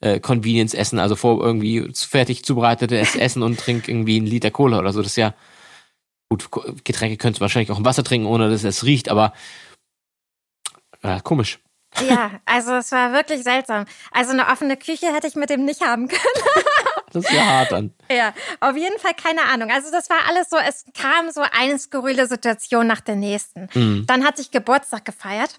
[0.00, 4.92] äh, Convenience-Essen, also vor irgendwie fertig zubereitetes Essen und trink irgendwie einen Liter Cola oder
[4.92, 5.00] so.
[5.02, 5.34] Das ist ja
[6.30, 6.48] gut,
[6.84, 9.32] Getränke könntest du wahrscheinlich auch im Wasser trinken, ohne dass es riecht, aber
[11.02, 11.58] äh, komisch.
[12.08, 13.84] Ja, also es war wirklich seltsam.
[14.12, 16.20] Also eine offene Küche hätte ich mit dem nicht haben können.
[17.12, 17.92] Das ist ja hart dann.
[18.10, 19.70] Ja, auf jeden Fall keine Ahnung.
[19.70, 23.68] Also das war alles so, es kam so eine skurrile Situation nach der nächsten.
[23.74, 24.04] Mhm.
[24.06, 25.58] Dann hatte ich Geburtstag gefeiert.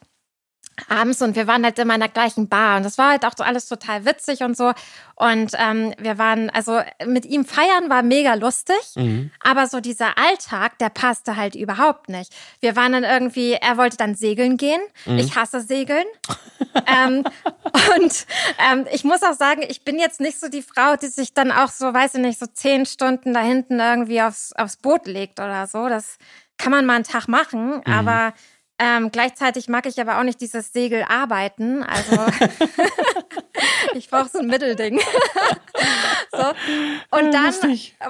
[0.89, 3.33] Abends und wir waren halt immer in der gleichen Bar und das war halt auch
[3.37, 4.73] so alles total witzig und so.
[5.15, 8.77] Und ähm, wir waren, also mit ihm feiern war mega lustig,
[9.43, 12.33] aber so dieser Alltag, der passte halt überhaupt nicht.
[12.59, 14.81] Wir waren dann irgendwie, er wollte dann segeln gehen.
[15.19, 16.05] Ich hasse Segeln.
[16.87, 17.23] ähm,
[17.97, 18.25] und
[18.71, 21.51] ähm, ich muss auch sagen, ich bin jetzt nicht so die Frau, die sich dann
[21.51, 25.39] auch so, weiß ich nicht, so zehn Stunden da hinten irgendwie aufs, aufs Boot legt
[25.39, 25.87] oder so.
[25.87, 26.17] Das
[26.57, 28.33] kann man mal einen Tag machen, aber
[28.81, 31.83] ähm, gleichzeitig mag ich aber auch nicht dieses Segel arbeiten.
[31.83, 32.17] Also
[33.93, 34.99] ich brauche so ein Mittelding.
[36.31, 37.17] so.
[37.17, 37.53] Und dann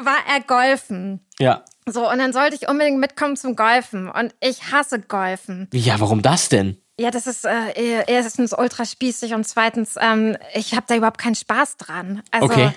[0.06, 1.20] war er golfen.
[1.40, 1.66] Ja.
[1.88, 4.10] So, und dann sollte ich unbedingt mitkommen zum Golfen.
[4.10, 5.68] Und ich hasse Golfen.
[5.74, 6.78] Ja, warum das denn?
[7.00, 11.36] Ja, das ist äh, erstens ultra spießig und zweitens, ähm, ich habe da überhaupt keinen
[11.36, 12.22] Spaß dran.
[12.32, 12.72] Also, Okay.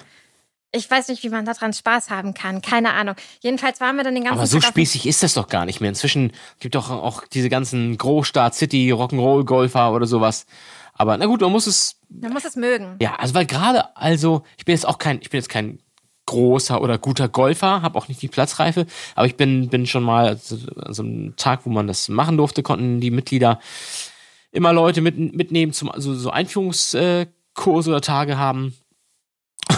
[0.74, 2.60] Ich weiß nicht, wie man daran Spaß haben kann.
[2.60, 3.14] Keine Ahnung.
[3.40, 5.80] Jedenfalls waren wir dann den ganzen Aber so Tag spießig ist das doch gar nicht
[5.80, 5.88] mehr.
[5.88, 10.46] Inzwischen gibt doch auch diese ganzen Großstadt, City, Rock'n'Roll-Golfer oder sowas.
[10.92, 12.96] Aber na gut, man muss es Man muss es mögen.
[13.00, 15.78] Ja, also weil gerade, also ich bin jetzt auch kein, ich bin jetzt kein
[16.26, 20.28] großer oder guter Golfer, habe auch nicht die Platzreife, aber ich bin bin schon mal
[20.28, 23.60] also, an so einem Tag, wo man das machen durfte, konnten die Mitglieder
[24.50, 28.74] immer Leute mit, mitnehmen zum also so Einführungskurse oder Tage haben.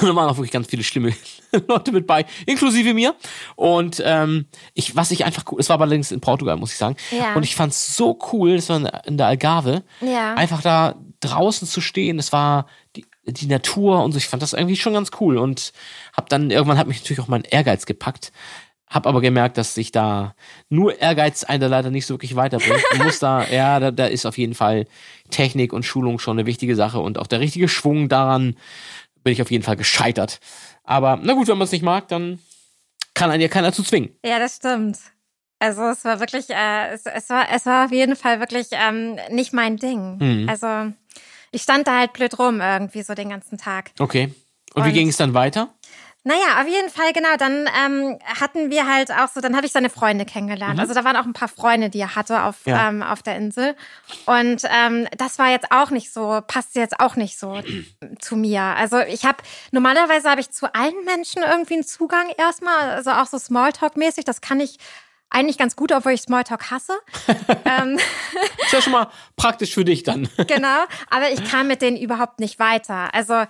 [0.01, 1.13] Und da waren auch wirklich ganz viele schlimme
[1.69, 3.15] Leute mit bei, inklusive mir.
[3.55, 6.97] Und ähm, ich, was ich einfach cool, es war allerdings in Portugal, muss ich sagen.
[7.11, 7.35] Ja.
[7.35, 10.35] Und ich fand es so cool, das war in- der Algarve, Ja.
[10.35, 12.19] einfach da draußen zu stehen.
[12.19, 12.67] Es war
[12.97, 14.19] die, die Natur und so.
[14.19, 15.39] Ich fand das irgendwie schon ganz cool.
[15.39, 15.73] Und
[16.17, 18.33] hab dann irgendwann hat mich natürlich auch mein Ehrgeiz gepackt.
[18.89, 20.37] Hab aber gemerkt, dass sich da
[20.69, 22.85] nur Ehrgeiz einen da leider nicht so wirklich weiterbringt.
[22.97, 24.87] Man muss da, ja, da, da ist auf jeden Fall
[25.31, 28.55] Technik und Schulung schon eine wichtige Sache und auch der richtige Schwung daran
[29.27, 30.39] bin ich auf jeden Fall gescheitert.
[30.85, 32.39] Aber na gut, wenn man es nicht mag, dann
[33.13, 34.11] kann einen ja keiner zu zwingen.
[34.25, 34.99] Ja, das stimmt.
[35.59, 39.19] Also es war wirklich, äh, es, es war, es war auf jeden Fall wirklich ähm,
[39.31, 40.19] nicht mein Ding.
[40.19, 40.49] Mhm.
[40.49, 40.93] Also
[41.51, 43.91] ich stand da halt blöd rum irgendwie so den ganzen Tag.
[43.99, 44.33] Okay.
[44.75, 45.75] Und, wie Und- ging es dann weiter?
[46.29, 47.37] Naja, auf jeden Fall, genau.
[47.39, 50.81] Dann ähm, hatten wir halt auch so, dann habe ich seine Freunde kennengelernt.
[50.81, 52.73] Also da waren auch ein paar Freunde, die er hatte auf, Mhm.
[52.73, 52.89] Ja.
[52.89, 53.77] ähm, auf der Insel.
[54.27, 57.61] Und ähm, das war jetzt auch nicht so, passt jetzt auch nicht so
[58.19, 58.61] zu mir.
[58.61, 59.39] Also ich habe,
[59.71, 64.25] normalerweise habe ich zu allen Menschen irgendwie einen Zugang erstmal, also auch so Smalltalk-mäßig.
[64.25, 64.79] Das kann ich
[65.31, 66.95] eigentlich ganz gut, obwohl ich Smalltalk hasse.
[67.65, 67.99] ähm,
[68.65, 70.29] Ist ja schon mal praktisch für dich dann.
[70.49, 73.15] genau, aber ich kam mit denen überhaupt nicht weiter.
[73.15, 73.45] Also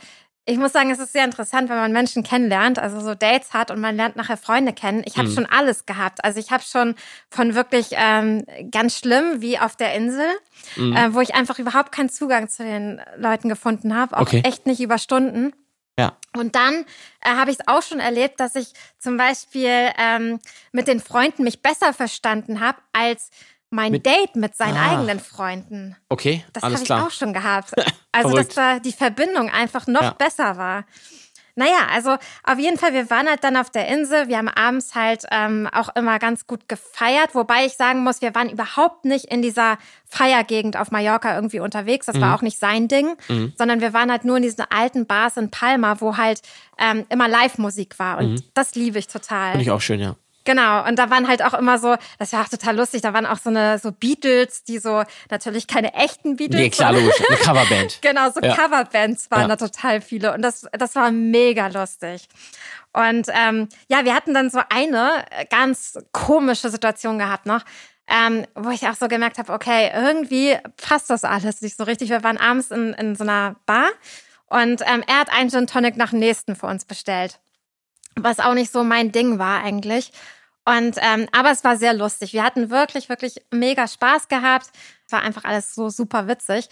[0.48, 3.72] ich muss sagen, es ist sehr interessant, wenn man Menschen kennenlernt, also so Dates hat
[3.72, 5.02] und man lernt nachher Freunde kennen.
[5.04, 6.24] Ich habe schon alles gehabt.
[6.24, 6.94] Also ich habe schon
[7.30, 10.26] von wirklich ähm, ganz schlimm wie auf der Insel,
[10.76, 14.42] äh, wo ich einfach überhaupt keinen Zugang zu den Leuten gefunden habe, auch Okay.
[14.44, 15.52] echt nicht über Stunden.
[15.98, 16.16] Ja.
[16.36, 16.84] Und dann
[17.22, 20.38] äh, habe ich es auch schon erlebt, dass ich zum Beispiel ähm,
[20.70, 23.30] mit den Freunden mich besser verstanden habe als
[23.70, 24.92] mein Mit- Date mit seinen Ah.
[24.92, 25.96] eigenen Freunden.
[26.08, 27.06] Okay, Das habe ich klar.
[27.06, 27.72] auch schon gehabt.
[28.12, 30.10] Also, dass da die Verbindung einfach noch Ja.
[30.12, 30.84] besser war.
[31.54, 34.28] Naja, also auf jeden Fall, wir waren halt dann auf der Insel.
[34.28, 38.34] Wir haben abends halt ähm, auch immer ganz gut gefeiert, wobei ich sagen muss, wir
[38.34, 42.06] waren überhaupt nicht in dieser Feiergegend auf Mallorca irgendwie unterwegs.
[42.06, 42.20] Das Mhm.
[42.22, 43.16] war auch nicht sein Ding,
[43.58, 46.40] sondern wir waren halt nur in diesen alten Bars in Palma, wo halt
[46.78, 48.16] ähm, immer Live-Musik war.
[48.18, 49.48] Und das liebe ich total.
[49.48, 49.52] Mhm.
[49.52, 50.16] Finde ich auch schön, ja.
[50.46, 53.26] Genau, und da waren halt auch immer so, das war auch total lustig, da waren
[53.26, 56.60] auch so eine so Beatles, die so natürlich keine echten Beatles.
[56.60, 57.14] Nee, klar, logisch.
[57.28, 57.98] Eine Coverband.
[58.00, 58.54] Genau, so Ja.
[58.56, 59.48] Coverbands waren Ja.
[59.48, 62.28] da total viele und das, das war mega lustig.
[62.92, 67.60] Und ähm, ja, wir hatten dann so eine äh, ganz komische Situation gehabt noch,
[68.08, 72.08] ähm, wo ich auch so gemerkt habe, okay, irgendwie passt das alles nicht so richtig.
[72.08, 73.88] Wir waren abends in, in so einer Bar
[74.46, 77.40] und ähm, er hat einen Gin Tonic nach dem nächsten für uns bestellt,
[78.14, 80.12] was auch nicht so mein Ding war eigentlich.
[80.66, 82.32] Und ähm, aber es war sehr lustig.
[82.32, 84.66] Wir hatten wirklich, wirklich mega Spaß gehabt.
[85.06, 86.68] Es war einfach alles so super witzig.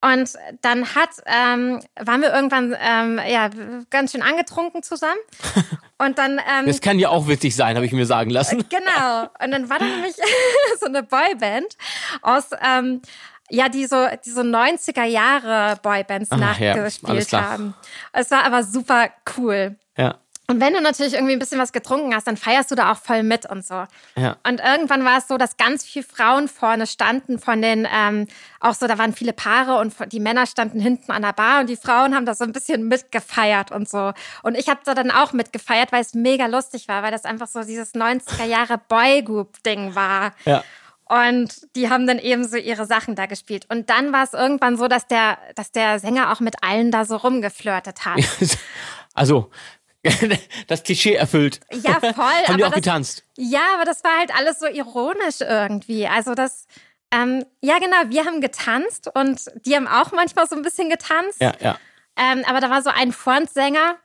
[0.00, 3.48] Und dann hat, ähm, waren wir irgendwann ähm, ja
[3.88, 5.18] ganz schön angetrunken zusammen.
[5.98, 8.64] Und dann ähm, Das kann ja auch witzig sein, habe ich mir sagen lassen.
[8.68, 9.22] Genau.
[9.42, 10.14] Und dann war da nämlich
[10.80, 11.76] so eine Boyband
[12.20, 13.00] aus, ähm,
[13.48, 17.50] ja, die so, die so 90er Jahre Boybands ja, nachgespielt klar.
[17.50, 17.74] haben.
[18.12, 19.76] Es war aber super cool.
[19.96, 22.92] Ja, Und wenn du natürlich irgendwie ein bisschen was getrunken hast, dann feierst du da
[22.92, 23.84] auch voll mit und so.
[24.16, 24.36] ja.
[24.46, 28.26] Und irgendwann war es so, dass ganz viele Frauen vorne standen von den, ähm,
[28.60, 31.70] auch so, da waren viele Paare und die Männer standen hinten an der Bar und
[31.70, 34.12] die Frauen haben da so ein bisschen mitgefeiert und so.
[34.42, 37.48] Und ich habe da dann auch mitgefeiert, weil es mega lustig war, weil das einfach
[37.48, 40.32] so dieses 90er Jahre Boygroup-Ding war.
[40.44, 40.62] Ja.
[41.06, 43.66] Und die haben dann eben so ihre Sachen da gespielt.
[43.70, 47.04] Und dann war es irgendwann so, dass der, dass der Sänger auch mit allen da
[47.04, 48.20] so rumgeflirtet hat.
[49.16, 49.48] Also,
[50.66, 51.60] das Klischee erfüllt.
[51.72, 52.14] Ja, voll.
[52.46, 53.24] Haben die auch das, getanzt?
[53.36, 56.06] Ja, aber das war halt alles so ironisch irgendwie.
[56.06, 56.66] Also das,
[57.12, 61.40] ähm, ja genau, wir haben getanzt und die haben auch manchmal so ein bisschen getanzt.
[61.40, 61.78] Ja, ja.
[62.16, 63.96] Ähm, aber da war so ein Frontsänger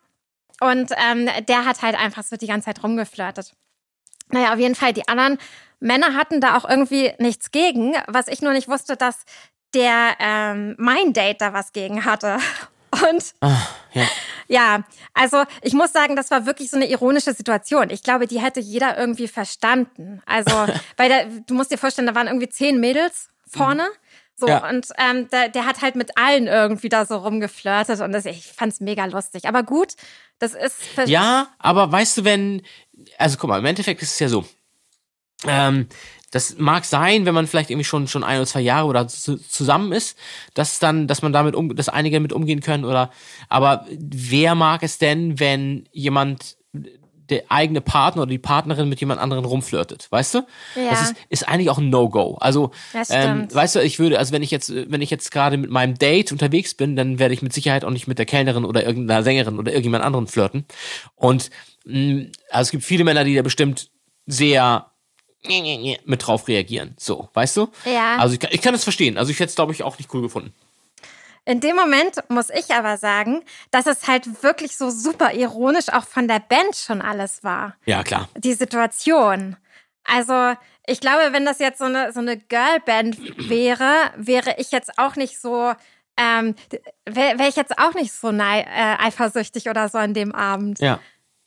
[0.62, 3.54] und ähm, der hat halt einfach so die ganze Zeit rumgeflirtet.
[4.30, 5.38] Naja, auf jeden Fall, die anderen
[5.80, 9.24] Männer hatten da auch irgendwie nichts gegen, was ich nur nicht wusste, dass
[9.74, 12.38] der ähm, mein Date da was gegen hatte.
[12.92, 13.58] Und Ah,
[13.94, 14.08] ja.
[14.48, 14.84] ja,
[15.14, 17.90] also ich muss sagen, das war wirklich so eine ironische Situation.
[17.90, 20.22] Ich glaube, die hätte jeder irgendwie verstanden.
[20.26, 20.52] Also,
[20.98, 23.88] weil der, du musst dir vorstellen, da waren irgendwie zehn Mädels vorne.
[24.36, 24.70] So, Ja.
[24.70, 28.46] und ähm, der, der hat halt mit allen irgendwie da so rumgeflirtet und das, ich
[28.48, 29.48] fand's mega lustig.
[29.48, 29.96] Aber gut,
[30.40, 30.78] das ist.
[31.06, 32.62] Ja, aber weißt du, wenn,
[33.18, 34.46] also guck mal, im Endeffekt ist es ja so.
[35.46, 35.88] Ähm,
[36.32, 39.38] das mag sein, wenn man vielleicht irgendwie schon schon ein oder zwei Jahre oder zu,
[39.38, 40.18] zusammen ist,
[40.54, 43.12] dass dann, dass man damit um, dass einige mit umgehen können oder.
[43.48, 46.58] Aber wer mag es denn, wenn jemand
[47.30, 50.38] der eigene Partner oder die Partnerin mit jemand anderen rumflirtet, weißt du?
[50.76, 50.90] Ja.
[50.90, 52.38] Das ist, ist eigentlich auch ein No-Go.
[52.40, 52.72] Also,
[53.10, 55.98] ähm, weißt du, ich würde, also wenn ich jetzt, wenn ich jetzt gerade mit meinem
[55.98, 59.24] Date unterwegs bin, dann werde ich mit Sicherheit auch nicht mit der Kellnerin oder irgendeiner
[59.24, 60.66] Sängerin oder irgendjemand anderen flirten.
[61.16, 61.50] Und
[61.86, 63.90] mh, also es gibt viele Männer, die da bestimmt
[64.26, 64.92] sehr
[66.06, 66.96] mit drauf reagieren.
[66.98, 67.70] So, weißt du?
[67.86, 68.18] Ja.
[68.18, 69.18] Also ich, kann- ich kann das verstehen.
[69.18, 70.54] Also ich hätte es, glaube ich, auch nicht cool gefunden.
[71.46, 76.04] In dem Moment muss ich aber sagen, dass es halt wirklich so super ironisch auch
[76.06, 77.76] von der Band schon alles war.
[77.86, 78.30] Ja, klar.
[78.38, 79.56] Die Situation.
[80.04, 80.54] Also,
[80.86, 83.18] ich glaube, wenn das jetzt so eine, so eine Girlband
[83.50, 85.74] wäre, wäre ich jetzt auch nicht so,
[86.18, 86.56] ähm,
[87.06, 88.64] wäre wär ich jetzt auch nicht so äh,
[89.00, 90.80] eifersüchtig oder so an dem Abend.
[90.80, 91.00] Ja.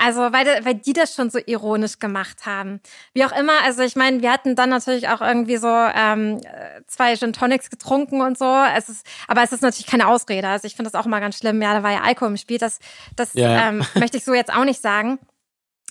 [0.04, 2.80] Also, weil, weil die das schon so ironisch gemacht haben.
[3.14, 6.82] Wie auch immer, also ich meine, wir hatten dann natürlich auch irgendwie so ähm, äh,
[6.88, 8.52] zwei Gin Tonics getrunken und so.
[8.76, 10.48] Es ist, aber es ist natürlich keine Ausrede.
[10.48, 11.62] Also ich finde das auch immer ganz schlimm.
[11.62, 12.58] Ja, da war ja Alkohol im Spiel.
[12.58, 12.80] Das,
[13.14, 13.68] das ja.
[13.68, 15.18] Ähm, möchte ich so jetzt auch nicht sagen.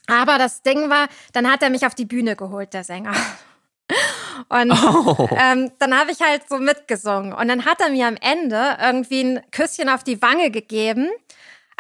[0.08, 3.14] Aber das Ding war, dann hat er mich auf die Bühne geholt, der Sänger.
[4.50, 5.30] Und Oh.
[5.38, 7.34] ähm, dann habe ich halt so mitgesungen.
[7.34, 11.10] Und dann hat er mir am Ende irgendwie ein Küsschen auf die Wange gegeben.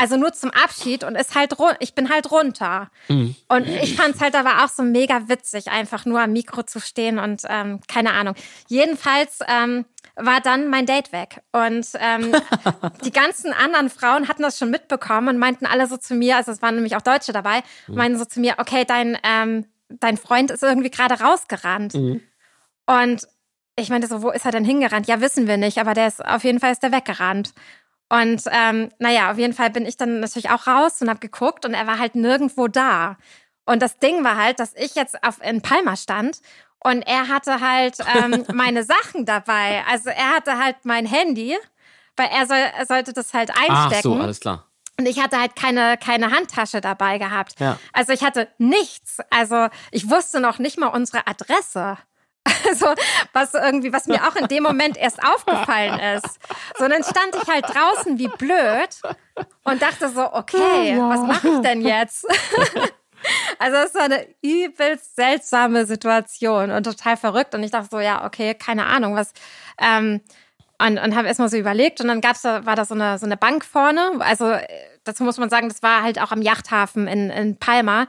[0.01, 2.89] Also nur zum Abschied und ist halt ich bin halt runter.
[3.07, 3.35] Mhm.
[3.49, 6.79] Und ich fand es halt aber auch so mega witzig, einfach nur am Mikro zu
[6.79, 8.33] stehen und ähm, keine Ahnung.
[8.67, 9.85] Jedenfalls ähm,
[10.15, 11.43] war dann mein Date weg.
[11.51, 12.33] Und ähm,
[13.05, 16.51] die ganzen anderen Frauen hatten das schon mitbekommen und meinten alle so zu mir, also
[16.51, 17.95] es waren nämlich auch Deutsche dabei, Mhm.
[17.95, 21.93] meinten so zu mir, okay, dein, ähm, dein Freund ist irgendwie gerade rausgerannt.
[21.93, 22.21] Mhm.
[22.87, 23.27] Und
[23.75, 25.07] ich meinte so, wo ist er denn hingerannt?
[25.07, 27.53] Ja, wissen wir nicht, aber der ist auf jeden Fall ist der weggerannt.
[28.11, 31.63] Und ähm, naja, auf jeden Fall bin ich dann natürlich auch raus und habe geguckt
[31.65, 33.15] und er war halt nirgendwo da.
[33.65, 36.41] Und das Ding war halt, dass ich jetzt auf, in Palma stand
[36.79, 39.83] und er hatte halt ähm, meine Sachen dabei.
[39.89, 41.55] Also er hatte halt mein Handy,
[42.17, 44.01] weil er, soll, er sollte das halt Ach einstecken.
[44.01, 44.65] so, alles klar.
[44.99, 47.61] Und ich hatte halt keine, keine Handtasche dabei gehabt.
[47.61, 47.79] Ja.
[47.93, 49.19] Also ich hatte nichts.
[49.29, 51.97] Also ich wusste noch nicht mal unsere Adresse.
[52.69, 52.93] Also,
[53.33, 56.39] was irgendwie, was mir auch in dem Moment erst aufgefallen ist.
[56.77, 59.01] So, und dann stand ich halt draußen wie blöd
[59.63, 62.25] und dachte so, okay, was mache ich denn jetzt?
[63.59, 67.53] Also, es war eine übelst seltsame Situation und total verrückt.
[67.53, 69.33] Und ich dachte so, ja, okay, keine Ahnung, was.
[69.79, 70.21] Ähm,
[70.81, 73.27] und, und habe erstmal so überlegt und dann gab's da, war da so eine, so
[73.27, 74.13] eine Bank vorne.
[74.19, 74.65] Also äh,
[75.03, 78.07] dazu muss man sagen, das war halt auch am Yachthafen in, in Palma.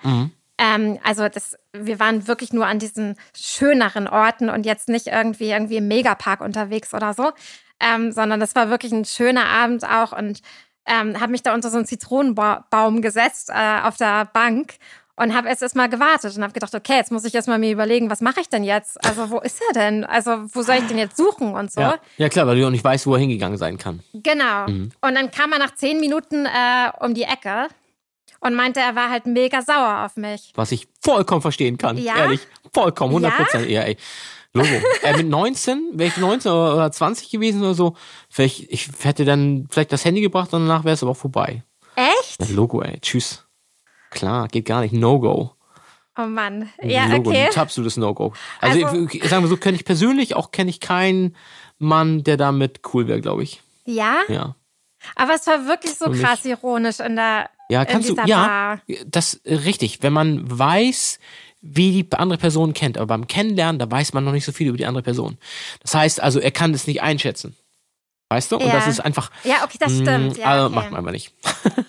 [0.62, 5.50] Ähm, also das, wir waren wirklich nur an diesen schöneren Orten und jetzt nicht irgendwie
[5.50, 7.32] irgendwie im Megapark unterwegs oder so,
[7.80, 10.40] ähm, sondern das war wirklich ein schöner Abend auch und
[10.86, 14.74] ähm, habe mich da unter so einen Zitronenbaum gesetzt äh, auf der Bank
[15.16, 18.08] und habe erst erstmal gewartet und habe gedacht, okay, jetzt muss ich erstmal mir überlegen,
[18.08, 19.04] was mache ich denn jetzt?
[19.04, 20.04] Also wo ist er denn?
[20.04, 21.80] Also wo soll ich den jetzt suchen und so?
[21.80, 21.98] Ja.
[22.18, 24.00] ja, klar, weil du auch nicht weißt, wo er hingegangen sein kann.
[24.12, 24.64] Genau.
[24.66, 27.68] Und dann kam er nach zehn Minuten äh, um die Ecke
[28.42, 30.52] und meinte, er war halt mega sauer auf mich.
[30.56, 31.96] Was ich vollkommen verstehen kann.
[31.96, 32.16] Ja?
[32.18, 32.40] Ehrlich.
[32.74, 33.70] Vollkommen, 100 Prozent.
[33.70, 33.82] Ja?
[33.82, 33.96] ey.
[34.52, 34.68] Logo.
[35.02, 37.96] äh, mit 19, wäre ich 19 oder 20 gewesen oder so,
[38.28, 41.62] vielleicht, ich hätte dann vielleicht das Handy gebracht und danach wäre es aber auch vorbei.
[41.94, 42.40] Echt?
[42.40, 42.98] Ja, Logo, ey.
[43.00, 43.46] Tschüss.
[44.10, 44.92] Klar, geht gar nicht.
[44.92, 45.54] No-Go.
[46.18, 46.68] Oh Mann.
[46.82, 47.48] Ja, Logo, okay.
[47.50, 48.34] ein absolutes No-Go.
[48.60, 51.36] Also, Also- ich, sagen wir so, kenne ich persönlich auch kenne ich keinen
[51.78, 53.62] Mann, der damit cool wäre, glaube ich.
[53.86, 54.16] Ja?
[54.28, 54.56] Ja.
[55.16, 59.54] Aber es war wirklich so krass ironisch in der Ja, kannst du, ja, das äh,
[59.54, 60.02] richtig.
[60.02, 61.18] Wenn man weiß,
[61.62, 64.68] wie die andere Person kennt, aber beim Kennenlernen, da weiß man noch nicht so viel
[64.68, 65.38] über die andere Person.
[65.80, 67.56] Das heißt also, er kann es nicht einschätzen.
[68.28, 68.56] Weißt du?
[68.56, 68.72] Und Ja.
[68.72, 69.30] das ist einfach.
[69.44, 70.38] Ja, okay, das mh, stimmt.
[70.38, 70.74] Ja, also okay.
[70.74, 71.32] macht man einfach nicht.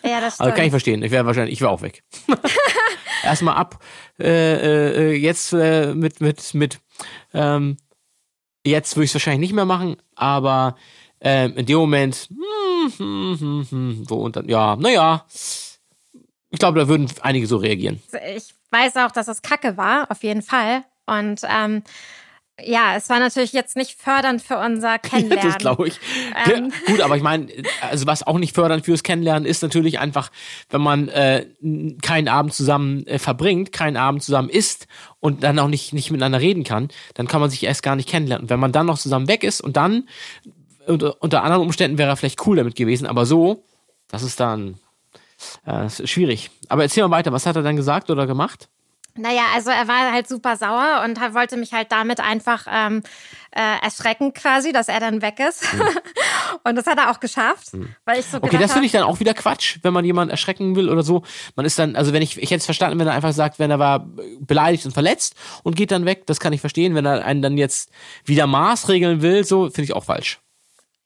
[0.03, 0.55] ja, das Also stimmt.
[0.55, 1.03] kann ich verstehen.
[1.03, 2.03] Ich wäre wahrscheinlich, ich wäre auch weg.
[3.23, 3.83] Erstmal ab.
[4.19, 6.79] Äh, äh, jetzt äh, mit mit mit.
[7.33, 7.77] Ähm,
[8.65, 10.75] jetzt würde ich es wahrscheinlich nicht mehr machen, aber
[11.21, 12.29] ähm, in dem Moment.
[12.29, 14.47] Hm, hm, hm, hm, so und dann.
[14.49, 15.25] Ja, naja.
[16.53, 17.99] Ich glaube, da würden einige so reagieren.
[18.35, 20.83] ich weiß auch, dass es Kacke war, auf jeden Fall.
[21.07, 21.81] Und ähm,
[22.61, 25.47] ja, es war natürlich jetzt nicht fördernd für unser Kennenlernen.
[25.47, 25.99] das glaube ich.
[26.45, 26.71] Ähm.
[26.71, 27.47] Ja, gut, aber ich meine,
[27.81, 30.29] also was auch nicht fördernd fürs Kennenlernen ist natürlich einfach,
[30.69, 31.47] wenn man äh,
[32.03, 34.85] keinen Abend zusammen äh, verbringt, keinen Abend zusammen isst
[35.19, 38.07] und dann auch nicht, nicht miteinander reden kann, dann kann man sich erst gar nicht
[38.07, 38.43] kennenlernen.
[38.43, 40.07] Und wenn man dann noch zusammen weg ist und dann
[40.85, 43.63] unter, unter anderen Umständen wäre er vielleicht cool damit gewesen, aber so,
[44.07, 44.77] das ist dann
[45.65, 46.51] äh, das ist schwierig.
[46.69, 48.69] Aber erzähl mal weiter, was hat er dann gesagt oder gemacht?
[49.15, 53.03] Naja, also er war halt super sauer und wollte mich halt damit einfach ähm,
[53.51, 55.67] äh, erschrecken quasi, dass er dann weg ist.
[56.63, 57.73] und das hat er auch geschafft,
[58.05, 60.75] weil ich so Okay, das finde ich dann auch wieder Quatsch, wenn man jemanden erschrecken
[60.75, 61.21] will oder so.
[61.55, 63.69] Man ist dann, also wenn ich, ich hätte es verstanden, wenn er einfach sagt, wenn
[63.69, 64.07] er war
[64.39, 66.95] beleidigt und verletzt und geht dann weg, das kann ich verstehen.
[66.95, 67.91] Wenn er einen dann jetzt
[68.25, 70.39] wieder maßregeln will, so, finde ich auch falsch.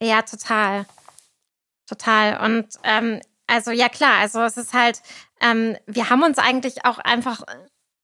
[0.01, 0.85] Ja, total.
[1.89, 2.45] Total.
[2.45, 5.01] Und ähm, also ja klar, also es ist halt,
[5.41, 7.43] ähm, wir haben uns eigentlich auch einfach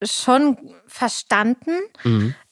[0.02, 1.72] schon verstanden.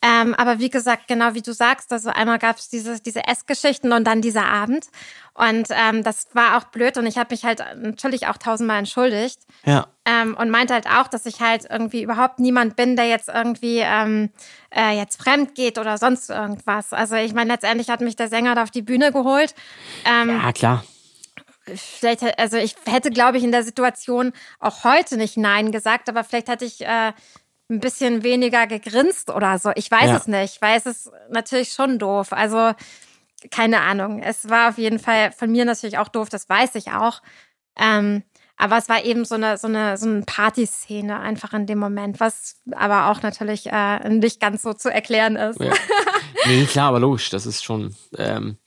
[0.01, 3.93] Ähm, aber wie gesagt, genau wie du sagst, also einmal gab es diese, diese Essgeschichten
[3.93, 4.87] und dann dieser Abend.
[5.35, 9.41] Und ähm, das war auch blöd und ich habe mich halt natürlich auch tausendmal entschuldigt.
[9.65, 9.87] Ja.
[10.05, 13.79] Ähm, und meinte halt auch, dass ich halt irgendwie überhaupt niemand bin, der jetzt irgendwie
[13.79, 14.31] ähm,
[14.75, 16.93] äh, jetzt fremd geht oder sonst irgendwas.
[16.93, 19.55] Also ich meine, letztendlich hat mich der Sänger da auf die Bühne geholt.
[20.05, 20.85] Ähm, Ja, klar.
[21.77, 26.25] Vielleicht, also ich hätte, glaube ich, in der Situation auch heute nicht Nein gesagt, aber
[26.25, 27.13] vielleicht hätte ich äh,
[27.71, 29.71] ein bisschen weniger gegrinst oder so.
[29.77, 30.17] Ich weiß Ja.
[30.17, 32.33] es nicht, weil es ist natürlich schon doof.
[32.33, 32.73] Also
[33.51, 34.21] keine Ahnung.
[34.23, 37.23] Es war auf jeden Fall von mir natürlich auch doof, das weiß ich auch.
[37.77, 38.23] Ähm,
[38.57, 42.21] aber es war eben so eine, so eine, so eine Partyszene einfach in dem Moment,
[42.21, 45.59] was aber auch natürlich äh, nicht ganz so zu erklären ist.
[45.61, 45.73] Ja.
[46.47, 47.95] Nee, klar, aber logisch, das ist schon.
[48.19, 48.59] Ähm,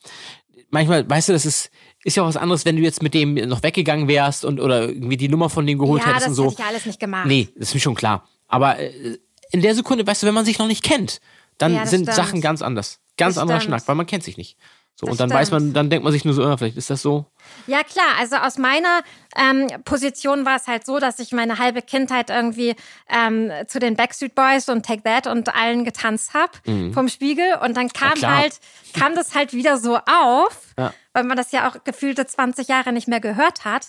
[0.69, 1.69] manchmal, weißt du, das ist,
[2.05, 4.87] ist ja auch was anderes, wenn du jetzt mit dem noch weggegangen wärst und oder
[4.87, 6.43] irgendwie die Nummer von dem geholt Ja, hättest das und so.
[6.51, 7.25] hätte ich alles nicht gemacht.
[7.25, 8.27] Nee, das ist mir schon klar.
[8.47, 9.17] Aber äh,
[9.51, 11.19] in der Sekunde, weißt du, wenn man sich noch nicht kennt,
[11.57, 12.15] dann Ja, das sind stimmt.
[12.15, 12.99] Sachen ganz anders.
[13.17, 13.71] Ganz Das anderer stimmt.
[13.79, 14.55] Schnack, weil man kennt sich nicht.
[14.97, 15.61] So, Das und dann weiß stimmt.
[15.65, 17.25] man, dann denkt man sich nur so, äh, vielleicht ist das so.
[17.67, 18.15] Ja, klar.
[18.17, 19.01] Also aus meiner
[19.35, 22.75] ähm, Position war es halt so, dass ich meine halbe Kindheit irgendwie
[23.09, 27.55] ähm, zu den Backstreet Boys und Take That und allen getanzt habe vom Spiegel.
[27.61, 28.37] Und dann kam klar.
[28.37, 28.59] halt,
[28.97, 30.93] kam das halt wieder so auf, Ja.
[31.11, 33.87] weil man das ja auch gefühlte 20 Jahre nicht mehr gehört hat.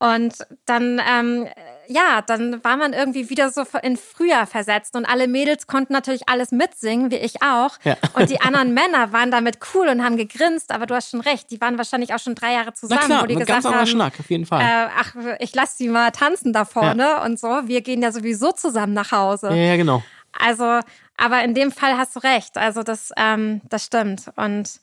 [0.00, 1.48] Und dann, ähm,
[1.88, 6.28] ja, dann war man irgendwie wieder so in Frühjahr versetzt und alle Mädels konnten natürlich
[6.28, 7.70] alles mitsingen, wie ich auch.
[7.82, 7.96] Ja.
[8.14, 11.50] Und die anderen Männer waren damit cool und haben gegrinst, aber du hast schon recht,
[11.50, 13.86] die waren wahrscheinlich auch schon drei Jahre Na zusammen, klar, wo die gesagt ganz haben,
[13.86, 14.60] Schnack, auf jeden Fall.
[14.60, 17.48] äh, ach, ich lass die mal tanzen da vorne und so.
[17.64, 19.48] Wir gehen ja sowieso zusammen nach Hause.
[19.48, 20.02] ja, ja, genau.
[20.38, 20.80] Also,
[21.16, 22.56] aber in dem Fall hast du recht.
[22.56, 24.30] Also das, ähm, das stimmt.
[24.36, 24.80] Und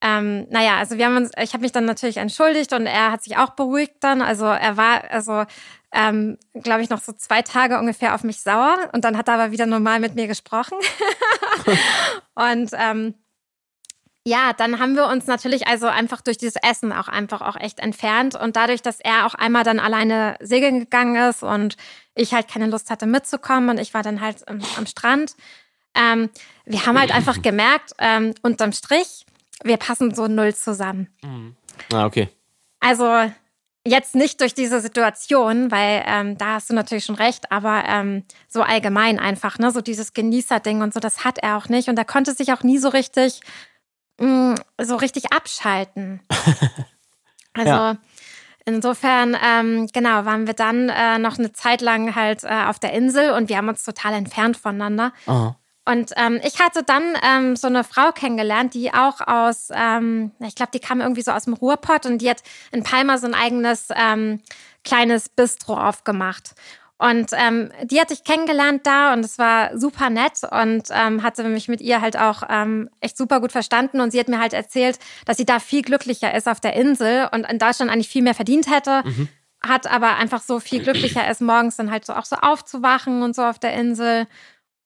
[0.00, 3.22] ähm, naja, also wir haben uns, ich habe mich dann natürlich entschuldigt und er hat
[3.22, 4.22] sich auch beruhigt dann.
[4.22, 5.44] Also er war, also
[5.92, 9.34] ähm, glaube ich, noch so zwei Tage ungefähr auf mich sauer und dann hat er
[9.34, 10.78] aber wieder normal mit mir gesprochen.
[12.34, 13.14] und ähm,
[14.24, 17.80] ja, dann haben wir uns natürlich also einfach durch dieses Essen auch einfach auch echt
[17.80, 21.76] entfernt und dadurch, dass er auch einmal dann alleine segeln gegangen ist und
[22.14, 25.34] ich halt keine Lust hatte mitzukommen und ich war dann halt am, am Strand.
[25.94, 26.28] Ähm,
[26.66, 29.24] wir haben halt einfach gemerkt, ähm, unterm Strich,
[29.64, 31.08] wir passen so null zusammen.
[31.92, 32.28] Ah, okay.
[32.80, 33.30] Also
[33.86, 38.24] jetzt nicht durch diese Situation, weil ähm, da hast du natürlich schon recht, aber ähm,
[38.48, 41.98] so allgemein einfach, ne, so dieses Genießerding und so, das hat er auch nicht und
[41.98, 43.40] er konnte sich auch nie so richtig,
[44.20, 46.20] mh, so richtig abschalten.
[47.54, 47.96] Also Ja.
[48.66, 52.92] insofern, ähm, genau, waren wir dann äh, noch eine Zeit lang halt äh, auf der
[52.92, 55.12] Insel und wir haben uns total entfernt voneinander.
[55.26, 55.57] Aha.
[55.88, 60.54] Und ähm, ich hatte dann ähm, so eine Frau kennengelernt, die auch aus, ähm, ich
[60.54, 63.32] glaube, die kam irgendwie so aus dem Ruhrpott und die hat in Palma so ein
[63.32, 64.42] eigenes ähm,
[64.84, 66.54] kleines Bistro aufgemacht.
[66.98, 71.44] Und ähm, die hatte ich kennengelernt da und es war super nett und ähm, hatte
[71.44, 74.00] mich mit ihr halt auch ähm, echt super gut verstanden.
[74.00, 77.28] Und sie hat mir halt erzählt, dass sie da viel glücklicher ist auf der Insel
[77.32, 79.04] und in Deutschland eigentlich viel mehr verdient hätte.
[79.60, 83.34] Hat aber einfach so viel glücklicher ist, morgens dann halt so auch so aufzuwachen und
[83.34, 84.26] so auf der Insel.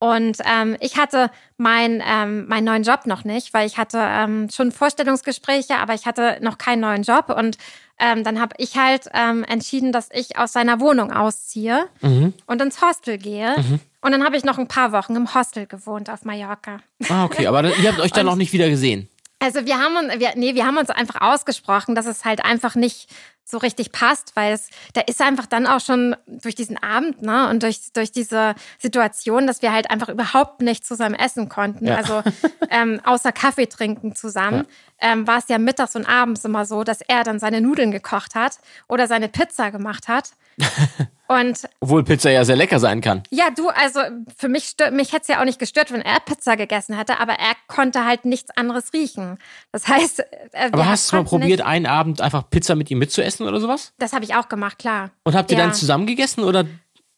[0.03, 4.49] Und ähm, ich hatte mein, ähm, meinen neuen Job noch nicht, weil ich hatte ähm,
[4.51, 7.29] schon Vorstellungsgespräche, aber ich hatte noch keinen neuen Job.
[7.29, 7.57] Und
[8.01, 12.83] ähm, dann habe ich halt ähm, entschieden, dass ich aus seiner Wohnung ausziehe und ins
[12.83, 13.55] Hostel gehe.
[14.01, 16.79] Und dann habe ich noch ein paar Wochen im Hostel gewohnt auf Mallorca.
[17.09, 17.47] Ah, okay.
[17.47, 19.09] Aber dann, ihr habt euch dann noch nicht wieder gesehen.
[19.39, 22.77] Also wir haben uns, wir, nee, wir haben uns einfach ausgesprochen, dass es halt einfach
[22.77, 23.09] nicht
[23.45, 27.49] so richtig passt, weil es, da ist einfach dann auch schon durch diesen Abend, ne,
[27.49, 31.87] und durch, durch diese Situation, dass wir halt einfach überhaupt nicht zusammen essen konnten.
[31.87, 31.97] Ja.
[31.97, 32.23] Also
[32.71, 34.67] ähm, außer Kaffee trinken zusammen,
[35.01, 38.35] ähm, war es ja mittags und abends immer so, dass er dann seine Nudeln gekocht
[38.35, 40.31] hat oder seine Pizza gemacht hat.
[41.41, 43.23] Und Obwohl Pizza ja sehr lecker sein kann.
[43.31, 44.01] ja, du, also
[44.37, 47.19] für mich, stört, mich hätte es ja auch nicht gestört, wenn er Pizza gegessen hätte,
[47.21, 49.39] aber er konnte halt nichts anderes riechen.
[49.73, 50.21] Das heißt,
[50.53, 53.61] äh, Aber hast du mal probiert, Nicht, einen Abend einfach Pizza mit ihm mitzuessen oder
[53.61, 53.93] sowas?
[53.99, 55.11] das habe ich auch gemacht, klar.
[55.25, 55.65] Und habt ihr Ja.
[55.65, 56.67] dann zusammen gegessen oder?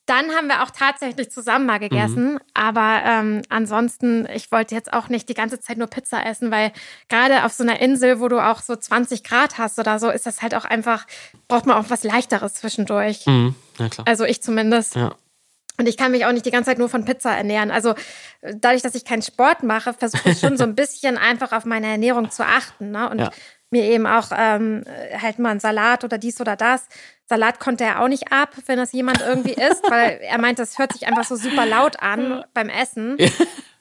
[0.07, 1.81] Dann haben wir auch tatsächlich zusammen mal Mhm.
[1.81, 6.51] gegessen, aber ähm, ansonsten, ich wollte jetzt auch nicht die ganze Zeit nur Pizza essen,
[6.51, 6.73] weil
[7.09, 10.27] gerade auf so einer Insel, wo du auch so 20 Grad hast oder so, ist
[10.27, 11.07] das halt auch einfach,
[11.49, 13.25] braucht man auch was Leichteres zwischendurch.
[13.27, 13.55] Mhm.
[13.79, 14.07] Ja, klar.
[14.07, 14.95] Also ich zumindest.
[14.97, 15.15] Ja.
[15.77, 17.73] Und ich kann mich auch nicht die ganze Zeit nur von Pizza ernähren.
[17.73, 17.95] Also
[18.43, 21.89] dadurch, dass ich keinen Sport mache, versuche ich schon so ein bisschen einfach auf meine
[21.89, 22.93] Ernährung zu achten.
[22.93, 23.11] Ne?
[23.11, 23.31] Und Ja.
[23.71, 24.85] mir eben auch ähm,
[25.21, 26.87] halt mal einen Salat oder dies oder das.
[27.29, 30.79] Salat konnte er auch nicht ab, wenn das jemand irgendwie isst, weil er meint, das
[30.79, 33.17] hört sich einfach so super laut an beim Essen.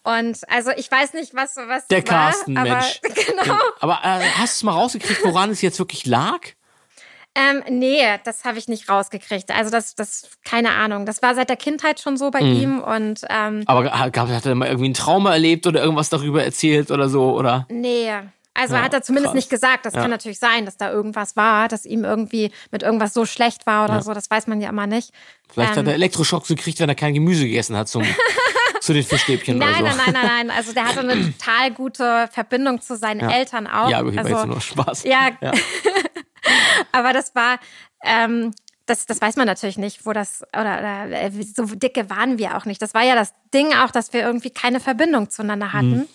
[0.02, 3.02] Und also ich weiß nicht, was was Der war, Carsten, aber, Mensch.
[3.28, 3.56] Genau.
[3.80, 6.39] Aber äh, hast du es mal rausgekriegt, woran es jetzt wirklich lag?
[7.36, 9.50] Ähm, nee, das habe ich nicht rausgekriegt.
[9.52, 11.06] Also das, das, keine Ahnung.
[11.08, 12.56] Das war seit der Kindheit schon so bei Mhm.
[12.62, 16.44] ihm und ähm, Aber gab, hat er mal irgendwie ein Trauma erlebt oder irgendwas darüber
[16.44, 17.34] erzählt oder so?
[17.36, 17.66] Oder?
[17.70, 18.12] nee.
[18.56, 19.36] Also Ja, hat er zumindest krass.
[19.36, 19.84] nicht gesagt.
[19.88, 20.02] Das Ja.
[20.02, 23.86] kann natürlich sein, dass da irgendwas war, dass ihm irgendwie mit irgendwas so schlecht war
[23.86, 24.02] oder Ja.
[24.04, 24.14] so.
[24.14, 25.12] Das weiß man ja immer nicht.
[25.52, 25.88] Vielleicht hat Ähm.
[25.88, 28.04] er Elektroschocks gekriegt, wenn er kein Gemüse gegessen hat zum,
[28.80, 29.98] zu den Fischstäbchen Nein, oder so.
[29.98, 30.52] nein, nein, nein, nein.
[30.56, 33.22] Also der hatte eine total gute Verbindung zu seinen.
[33.28, 33.90] Eltern auch.
[33.90, 35.04] Ja, aber hier war also, jetzt nur Spaß.
[35.06, 35.52] Ja, Ja.
[36.91, 37.60] aber das war,
[38.04, 38.54] ähm,
[38.86, 42.58] das, das weiß man natürlich nicht, wo das, oder, oder äh, so dicke waren wir
[42.58, 42.82] auch nicht.
[42.82, 45.98] Das war ja das Ding auch, dass wir irgendwie keine Verbindung zueinander hatten.
[46.00, 46.08] Mhm.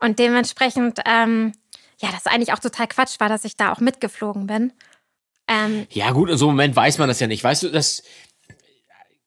[0.00, 1.52] Und dementsprechend, ähm,
[2.00, 4.72] ja, das eigentlich auch total Quatsch war, dass ich da auch mitgeflogen bin.
[5.48, 7.42] Ähm, Ja, gut, in so einem Moment weiß man das ja nicht.
[7.42, 8.02] Weißt du, das.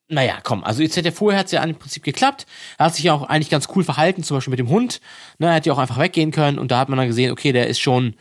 [0.07, 2.45] Naja, komm, also jetzt hat ja vorher hat es ja im Prinzip geklappt.
[2.77, 4.99] Er hat sich ja auch eigentlich ganz cool verhalten, zum Beispiel mit dem Hund.
[5.39, 7.53] Ne, er hätte ja auch einfach weggehen können und da hat man dann gesehen, okay,
[7.53, 8.15] der ist schon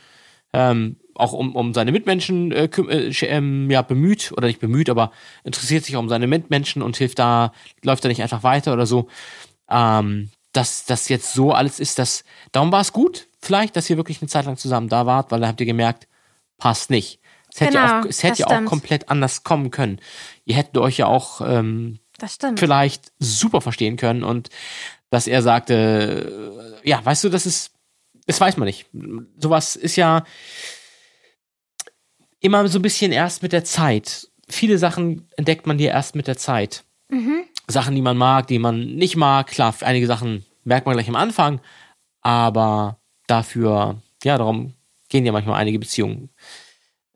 [0.52, 5.12] ähm, auch um, um seine Mitmenschen äh, äh, ähm, ja, bemüht, oder nicht bemüht, aber
[5.44, 7.52] interessiert sich auch um seine Mitmenschen und hilft da,
[7.82, 9.08] läuft da nicht einfach weiter oder so.
[9.70, 13.96] Ähm, dass das jetzt so alles ist, dass darum war es gut, vielleicht, dass ihr
[13.96, 16.08] wirklich eine Zeit lang zusammen da wart, weil da habt ihr gemerkt,
[16.58, 17.20] passt nicht.
[17.52, 20.00] Es hätte ja Genau, auch, es hätte ja auch komplett anders kommen können.
[20.44, 22.00] Ihr hättet euch ja auch ähm,
[22.56, 24.50] vielleicht super verstehen können und
[25.10, 27.72] dass er sagte, ja, weißt du, das ist,
[28.26, 28.86] das weiß man nicht.
[29.38, 30.24] Sowas ist ja
[32.40, 34.28] immer so ein bisschen erst mit der Zeit.
[34.48, 36.84] Viele Sachen entdeckt man dir erst mit der Zeit.
[37.70, 39.48] Sachen, die man mag, die man nicht mag.
[39.48, 41.60] Klar, einige Sachen merkt man gleich am Anfang,
[42.20, 44.74] aber dafür, ja, darum
[45.08, 46.30] gehen ja manchmal einige Beziehungen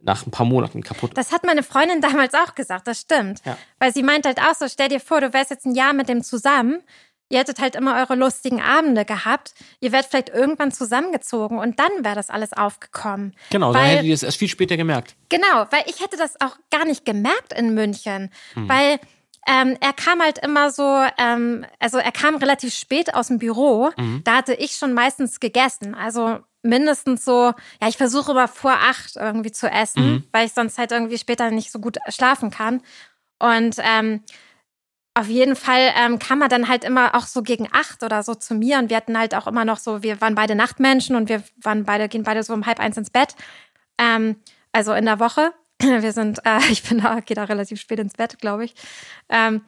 [0.00, 1.12] nach ein paar Monaten kaputt.
[1.14, 3.40] Das hat meine Freundin damals auch gesagt, das stimmt.
[3.44, 3.56] Ja.
[3.78, 6.08] Weil sie meint halt auch so, stell dir vor, du wärst jetzt ein Jahr mit
[6.08, 6.82] dem zusammen.
[7.30, 9.54] Ihr hättet halt immer eure lustigen Abende gehabt.
[9.80, 13.34] Ihr werdet vielleicht irgendwann zusammengezogen und dann wäre das alles aufgekommen.
[13.50, 15.16] Genau, dann weil, hättet ihr das erst viel später gemerkt.
[15.30, 18.30] Genau, weil ich hätte das auch gar nicht gemerkt in München.
[18.54, 18.68] Hm.
[18.68, 19.00] Weil
[19.46, 23.90] ähm, er kam halt immer so, ähm, also er kam relativ spät aus dem Büro.
[23.96, 24.22] Mhm.
[24.24, 25.94] Da hatte ich schon meistens gegessen.
[25.94, 27.52] Also mindestens so,
[27.82, 30.24] ja, ich versuche immer vor acht irgendwie zu essen, Mhm.
[30.32, 32.80] weil ich sonst halt irgendwie später nicht so gut schlafen kann.
[33.38, 34.22] Und ähm,
[35.14, 38.34] auf jeden Fall ähm, kam er dann halt immer auch so gegen acht oder so
[38.34, 41.28] zu mir und wir hatten halt auch immer noch so, wir waren beide Nachtmenschen und
[41.28, 43.36] wir waren beide, gehen beide so um halb eins ins Bett.
[43.96, 44.36] Ähm,
[44.72, 45.52] also in der Woche.
[45.80, 48.74] Wir sind, äh, ich bin da, gehe da relativ spät ins Bett, glaube ich.
[49.28, 49.62] Ähm,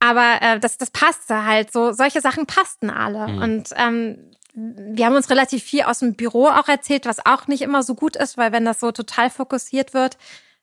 [0.00, 1.92] aber äh, das, das passte halt so.
[1.92, 3.28] Solche Sachen passten alle.
[3.28, 3.42] Mhm.
[3.42, 7.62] Und ähm, wir haben uns relativ viel aus dem Büro auch erzählt, was auch nicht
[7.62, 10.16] immer so gut ist, weil wenn das so total fokussiert wird,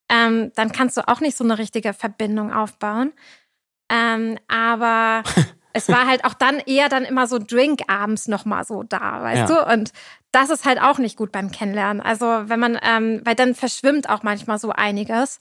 [0.10, 3.14] ähm, dann kannst du auch nicht so eine richtige Verbindung aufbauen.
[3.94, 5.24] Ähm, aber
[5.74, 9.50] es war halt auch dann eher dann immer so Drink abends nochmal so da, weißt
[9.50, 9.66] Ja.
[9.66, 9.72] du?
[9.74, 9.92] Und
[10.32, 12.02] das ist halt auch nicht gut beim Kennenlernen.
[12.02, 15.40] Also wenn man, ähm, weil dann verschwimmt auch manchmal so einiges.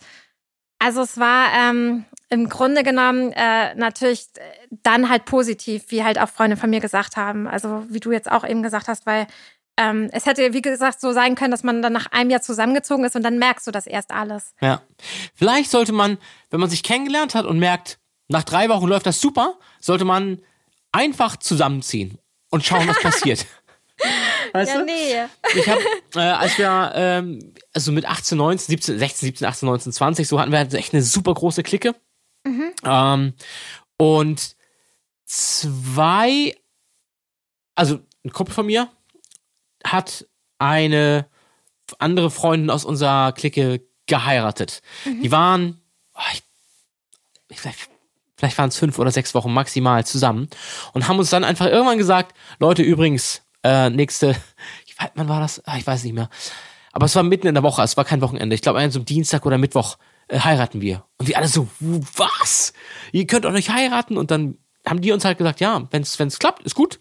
[0.79, 4.41] Also es war ähm, im Grunde genommen äh, natürlich äh,
[4.83, 7.47] dann halt positiv, wie halt auch Freunde von mir gesagt haben.
[7.47, 9.27] Also wie du jetzt auch eben gesagt hast, weil
[9.79, 13.05] ähm, es hätte, wie gesagt, so sein können, dass man dann nach einem Jahr zusammengezogen
[13.07, 14.55] ist und dann merkst du das erst alles.
[14.61, 14.83] Ja.
[15.35, 16.19] Vielleicht sollte man,
[16.51, 17.99] wenn man sich kennengelernt hat und merkt,
[18.33, 20.41] nach drei Wochen läuft das super, sollte man
[20.91, 22.19] einfach zusammenziehen
[22.51, 23.47] und schauen, was passiert.
[24.53, 24.85] Weißt du?
[24.85, 25.25] nee.
[25.55, 25.81] Ich habe,
[26.15, 30.41] äh, als wir, ähm, also mit 18, 19, 17, 16, 17, 18, 19, 20, so
[30.41, 31.95] hatten wir halt echt eine super große Clique.
[32.85, 33.35] Ähm,
[33.97, 34.57] und
[35.25, 36.57] zwei,
[37.75, 38.89] also ein Kumpel von mir
[39.85, 40.27] hat
[40.59, 41.27] eine
[41.99, 44.83] andere Freundin aus unserer Clique geheiratet.
[45.05, 45.81] Die waren,
[46.15, 46.43] oh, ich,
[47.49, 47.61] ich,
[48.43, 50.49] vielleicht, waren es fünf oder sechs Wochen maximal zusammen
[50.93, 54.35] und haben uns dann einfach irgendwann gesagt, Leute, übrigens, äh, nächste,
[54.87, 55.63] ich weiß, wann war das?
[55.65, 56.29] Ah, ich weiß nicht mehr.
[56.93, 58.55] Aber es war mitten in der Woche, es war kein Wochenende.
[58.55, 59.97] Ich glaube, an so einem Dienstag oder Mittwoch
[60.29, 61.05] äh, heiraten wir.
[61.19, 62.73] Und wir alle so, was?
[63.13, 64.17] Ihr könnt auch nicht heiraten?
[64.17, 66.99] Und dann haben die uns halt gesagt, ja, wenn es klappt, ist gut.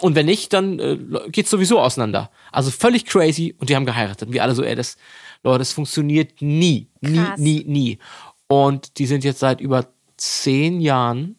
[0.00, 2.30] Und wenn nicht, dann äh, geht's sowieso auseinander.
[2.50, 4.26] Also völlig crazy und die haben geheiratet.
[4.26, 4.96] Und wir alle so, ey, das,
[5.44, 6.90] Leute, das funktioniert nie.
[7.00, 7.38] Nie, Krass.
[7.38, 7.98] nie, nie.
[8.48, 9.86] Und die sind jetzt seit über
[10.22, 11.36] zehn Jahren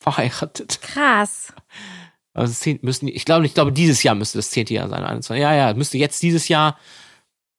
[0.00, 0.80] verheiratet.
[0.82, 1.52] Krass.
[2.34, 5.04] Also zehn, müssen, ich glaube, ich glaube, dieses Jahr müsste das zehnte Jahr sein.
[5.04, 5.40] 21.
[5.40, 6.78] Ja, ja, müsste jetzt dieses Jahr,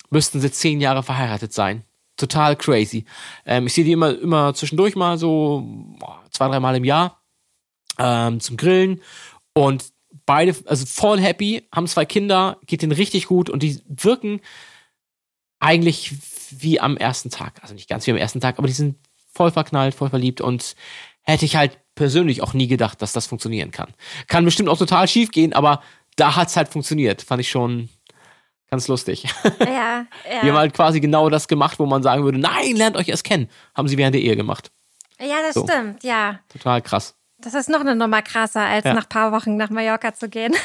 [0.09, 1.83] müssten sie zehn Jahre verheiratet sein.
[2.17, 3.05] Total crazy.
[3.45, 5.65] Ähm, ich sehe die immer, immer zwischendurch mal so
[6.31, 7.21] zwei, dreimal im Jahr
[7.97, 9.01] ähm, zum Grillen.
[9.53, 9.85] Und
[10.25, 14.41] beide, also voll happy, haben zwei Kinder, geht denen richtig gut und die wirken
[15.59, 16.13] eigentlich
[16.51, 17.61] wie am ersten Tag.
[17.61, 18.97] Also nicht ganz wie am ersten Tag, aber die sind
[19.33, 20.75] voll verknallt, voll verliebt und
[21.21, 23.93] hätte ich halt persönlich auch nie gedacht, dass das funktionieren kann.
[24.27, 25.81] Kann bestimmt auch total schief gehen, aber
[26.15, 27.21] da hat's halt funktioniert.
[27.21, 27.89] Fand ich schon
[28.69, 29.25] ganz lustig.
[29.59, 30.53] Ja, Die haben ja.
[30.57, 33.49] halt quasi genau das gemacht, wo man sagen würde, nein, lernt euch erst kennen.
[33.75, 34.71] Haben sie während der Ehe gemacht.
[35.19, 35.63] Ja, das So.
[35.67, 36.39] stimmt, ja.
[36.49, 37.15] Total krass.
[37.37, 38.93] Das ist noch eine Nummer krasser, als Ja.
[38.93, 40.55] nach paar Wochen nach Mallorca zu gehen.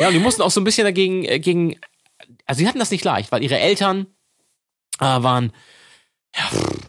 [0.00, 1.78] Ja, und die mussten auch so ein bisschen dagegen, äh, gegen,
[2.46, 4.06] also sie hatten das nicht leicht, weil ihre Eltern
[5.00, 5.52] äh, waren
[6.36, 6.87] ja, pff,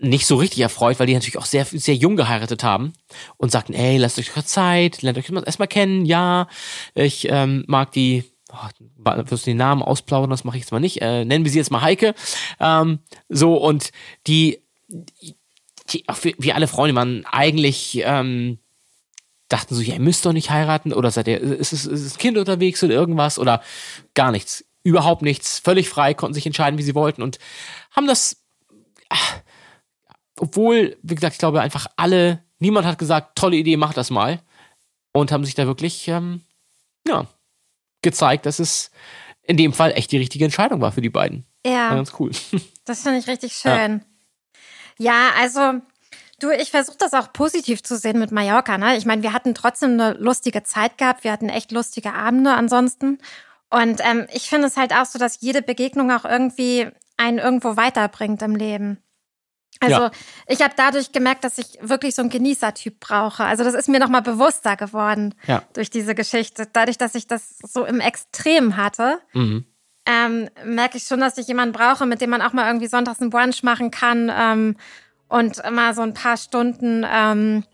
[0.00, 2.92] nicht so richtig erfreut, weil die natürlich auch sehr, sehr jung geheiratet haben
[3.36, 6.48] und sagten, ey, lasst euch doch Zeit, lernt euch erstmal kennen, ja,
[6.94, 10.80] ich ähm, mag die, oh, wirst du den Namen ausplaudern, das mache ich jetzt mal
[10.80, 12.14] nicht, äh, nennen wir sie jetzt mal Heike,
[12.58, 13.92] ähm, so, und
[14.26, 14.60] die,
[15.90, 16.04] die
[16.38, 18.58] wie, alle Freunde waren eigentlich, ähm,
[19.48, 22.14] dachten so, ja, ihr müsst doch nicht heiraten oder seid ihr, ist es, ist es
[22.14, 23.62] ein Kind unterwegs oder irgendwas oder
[24.14, 24.64] gar nichts.
[24.82, 25.58] Überhaupt nichts.
[25.60, 27.38] Völlig frei, konnten sich entscheiden, wie sie wollten und
[27.92, 28.44] haben das,
[29.08, 29.16] ah,
[30.38, 34.40] obwohl, wie gesagt, ich glaube einfach alle, niemand hat gesagt, tolle Idee, mach das mal
[35.12, 36.42] und haben sich da wirklich, ähm,
[37.06, 37.26] ja,
[38.02, 38.90] gezeigt, dass es
[39.42, 41.44] in dem Fall echt die richtige Entscheidung war für die beiden.
[41.64, 42.30] War Ja, ganz cool.
[42.84, 44.02] das finde ich richtig schön.
[44.98, 45.80] Ja, also
[46.40, 48.78] du, ich versuche das auch positiv zu sehen mit Mallorca.
[48.78, 48.96] Ne?
[48.96, 51.24] Ich meine, wir hatten trotzdem eine lustige Zeit gehabt.
[51.24, 53.18] Wir hatten echt lustige Abende ansonsten.
[53.70, 57.76] Und ähm, ich finde es halt auch so, dass jede Begegnung auch irgendwie einen irgendwo
[57.76, 58.98] weiterbringt im Leben.
[59.80, 60.10] Also Ja.
[60.46, 63.44] ich habe dadurch gemerkt, dass ich wirklich so einen Genießertyp brauche.
[63.44, 65.62] Also das ist mir nochmal bewusster geworden Ja.
[65.74, 66.66] durch diese Geschichte.
[66.72, 69.64] Dadurch, dass ich das so im Extrem hatte, Mhm.
[70.06, 73.20] ähm, merke ich schon, dass ich jemanden brauche, mit dem man auch mal irgendwie sonntags
[73.20, 74.76] einen Brunch machen kann ähm,
[75.28, 77.64] und mal so ein paar Stunden, ähm,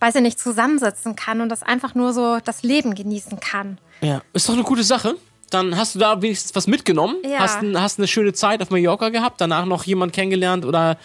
[0.00, 3.78] weiß ich nicht, zusammensitzen kann und das einfach nur so das Leben genießen kann.
[4.00, 5.16] Ja, ist doch eine gute Sache.
[5.54, 7.38] Dann hast du da wenigstens was mitgenommen, Ja.
[7.38, 10.98] hast, hast eine schöne Zeit auf Mallorca gehabt, danach noch jemand kennengelernt oder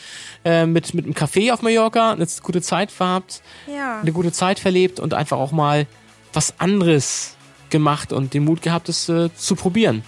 [0.43, 3.99] äh, mit, mit einem Café auf Mallorca eine gute Zeit gehabt, Ja.
[4.01, 5.85] eine gute Zeit verlebt und einfach auch mal
[6.33, 7.35] was anderes
[7.69, 10.03] gemacht und den Mut gehabt, es äh, zu probieren.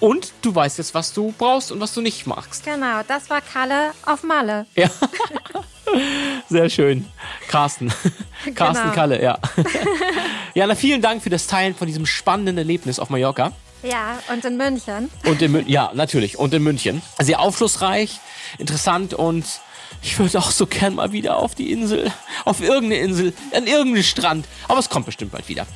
[0.00, 2.64] Und du weißt jetzt, was du brauchst und was du nicht magst.
[2.64, 4.66] Genau, das war Kalle auf Malle.
[4.74, 4.88] Ja.
[6.48, 7.06] Sehr schön.
[7.48, 7.92] Carsten.
[8.54, 8.94] Carsten Genau.
[8.94, 9.38] Kalle, ja.
[10.54, 13.52] ja, na, vielen Dank für das Teilen von diesem spannenden Erlebnis auf Mallorca.
[13.82, 15.10] Ja, und in München.
[15.26, 16.38] Und in Mün ja, natürlich.
[16.38, 17.02] Und in München.
[17.20, 18.20] Sehr aufschlussreich,
[18.58, 19.44] interessant und
[20.02, 22.10] ich würde auch so gern mal wieder auf die Insel.
[22.44, 24.46] Auf irgendeine Insel, an irgendeinen Strand.
[24.68, 25.66] Aber es kommt bestimmt bald wieder.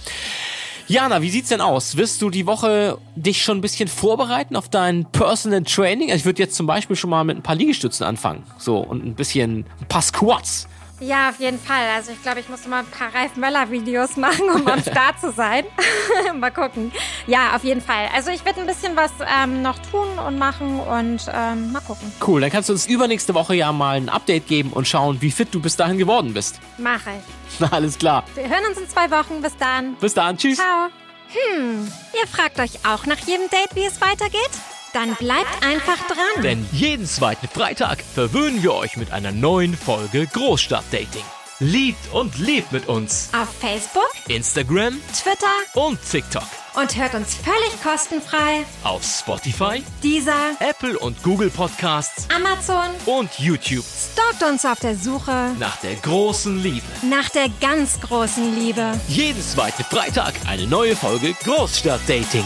[0.88, 1.96] Jana, wie sieht's denn aus?
[1.96, 6.10] Wirst du die Woche dich schon ein bisschen vorbereiten auf dein Personal Training?
[6.10, 8.44] Also ich würde jetzt zum Beispiel schon mal mit ein paar Liegestützen anfangen.
[8.58, 10.68] So, und ein bisschen, ein paar Squats.
[10.98, 11.88] Ja, auf jeden Fall.
[11.94, 15.30] Also ich glaube, ich muss mal ein paar Ralf Möller-Videos machen, um am Start zu
[15.30, 15.64] sein.
[16.34, 16.90] mal gucken.
[17.26, 18.08] Ja, auf jeden Fall.
[18.14, 19.10] Also ich werde ein bisschen was
[19.42, 22.10] ähm, noch tun und machen und ähm, mal gucken.
[22.26, 25.30] Cool, dann kannst du uns übernächste Woche ja mal ein Update geben und schauen, wie
[25.30, 26.60] fit du bis dahin geworden bist.
[26.78, 27.58] Mache ich.
[27.58, 28.24] Na, alles klar.
[28.34, 29.42] Wir hören uns in zwei Wochen.
[29.42, 29.96] Bis dann.
[29.96, 30.56] Bis dann, tschüss.
[30.56, 30.88] Ciao.
[31.28, 34.50] Hm, ihr fragt euch auch nach jedem Date, wie es weitergeht?
[34.96, 36.42] Dann bleibt einfach dran.
[36.42, 41.22] Denn jeden zweiten Freitag verwöhnen wir euch mit einer neuen Folge Großstadtdating.
[41.58, 43.28] Liebt und lebt mit uns.
[43.38, 46.46] Auf Facebook, Instagram Twitter und TikTok.
[46.76, 48.64] und hört uns völlig kostenfrei.
[48.84, 55.50] Auf Spotify, Dieser Apple und Google Podcasts Amazon und YouTube stalkt uns auf der Suche
[55.58, 56.86] nach der großen Liebe.
[57.02, 58.98] nach der ganz großen Liebe.
[59.08, 62.44] Jeden zweiten Freitag eine neue Folge Großstadtdating.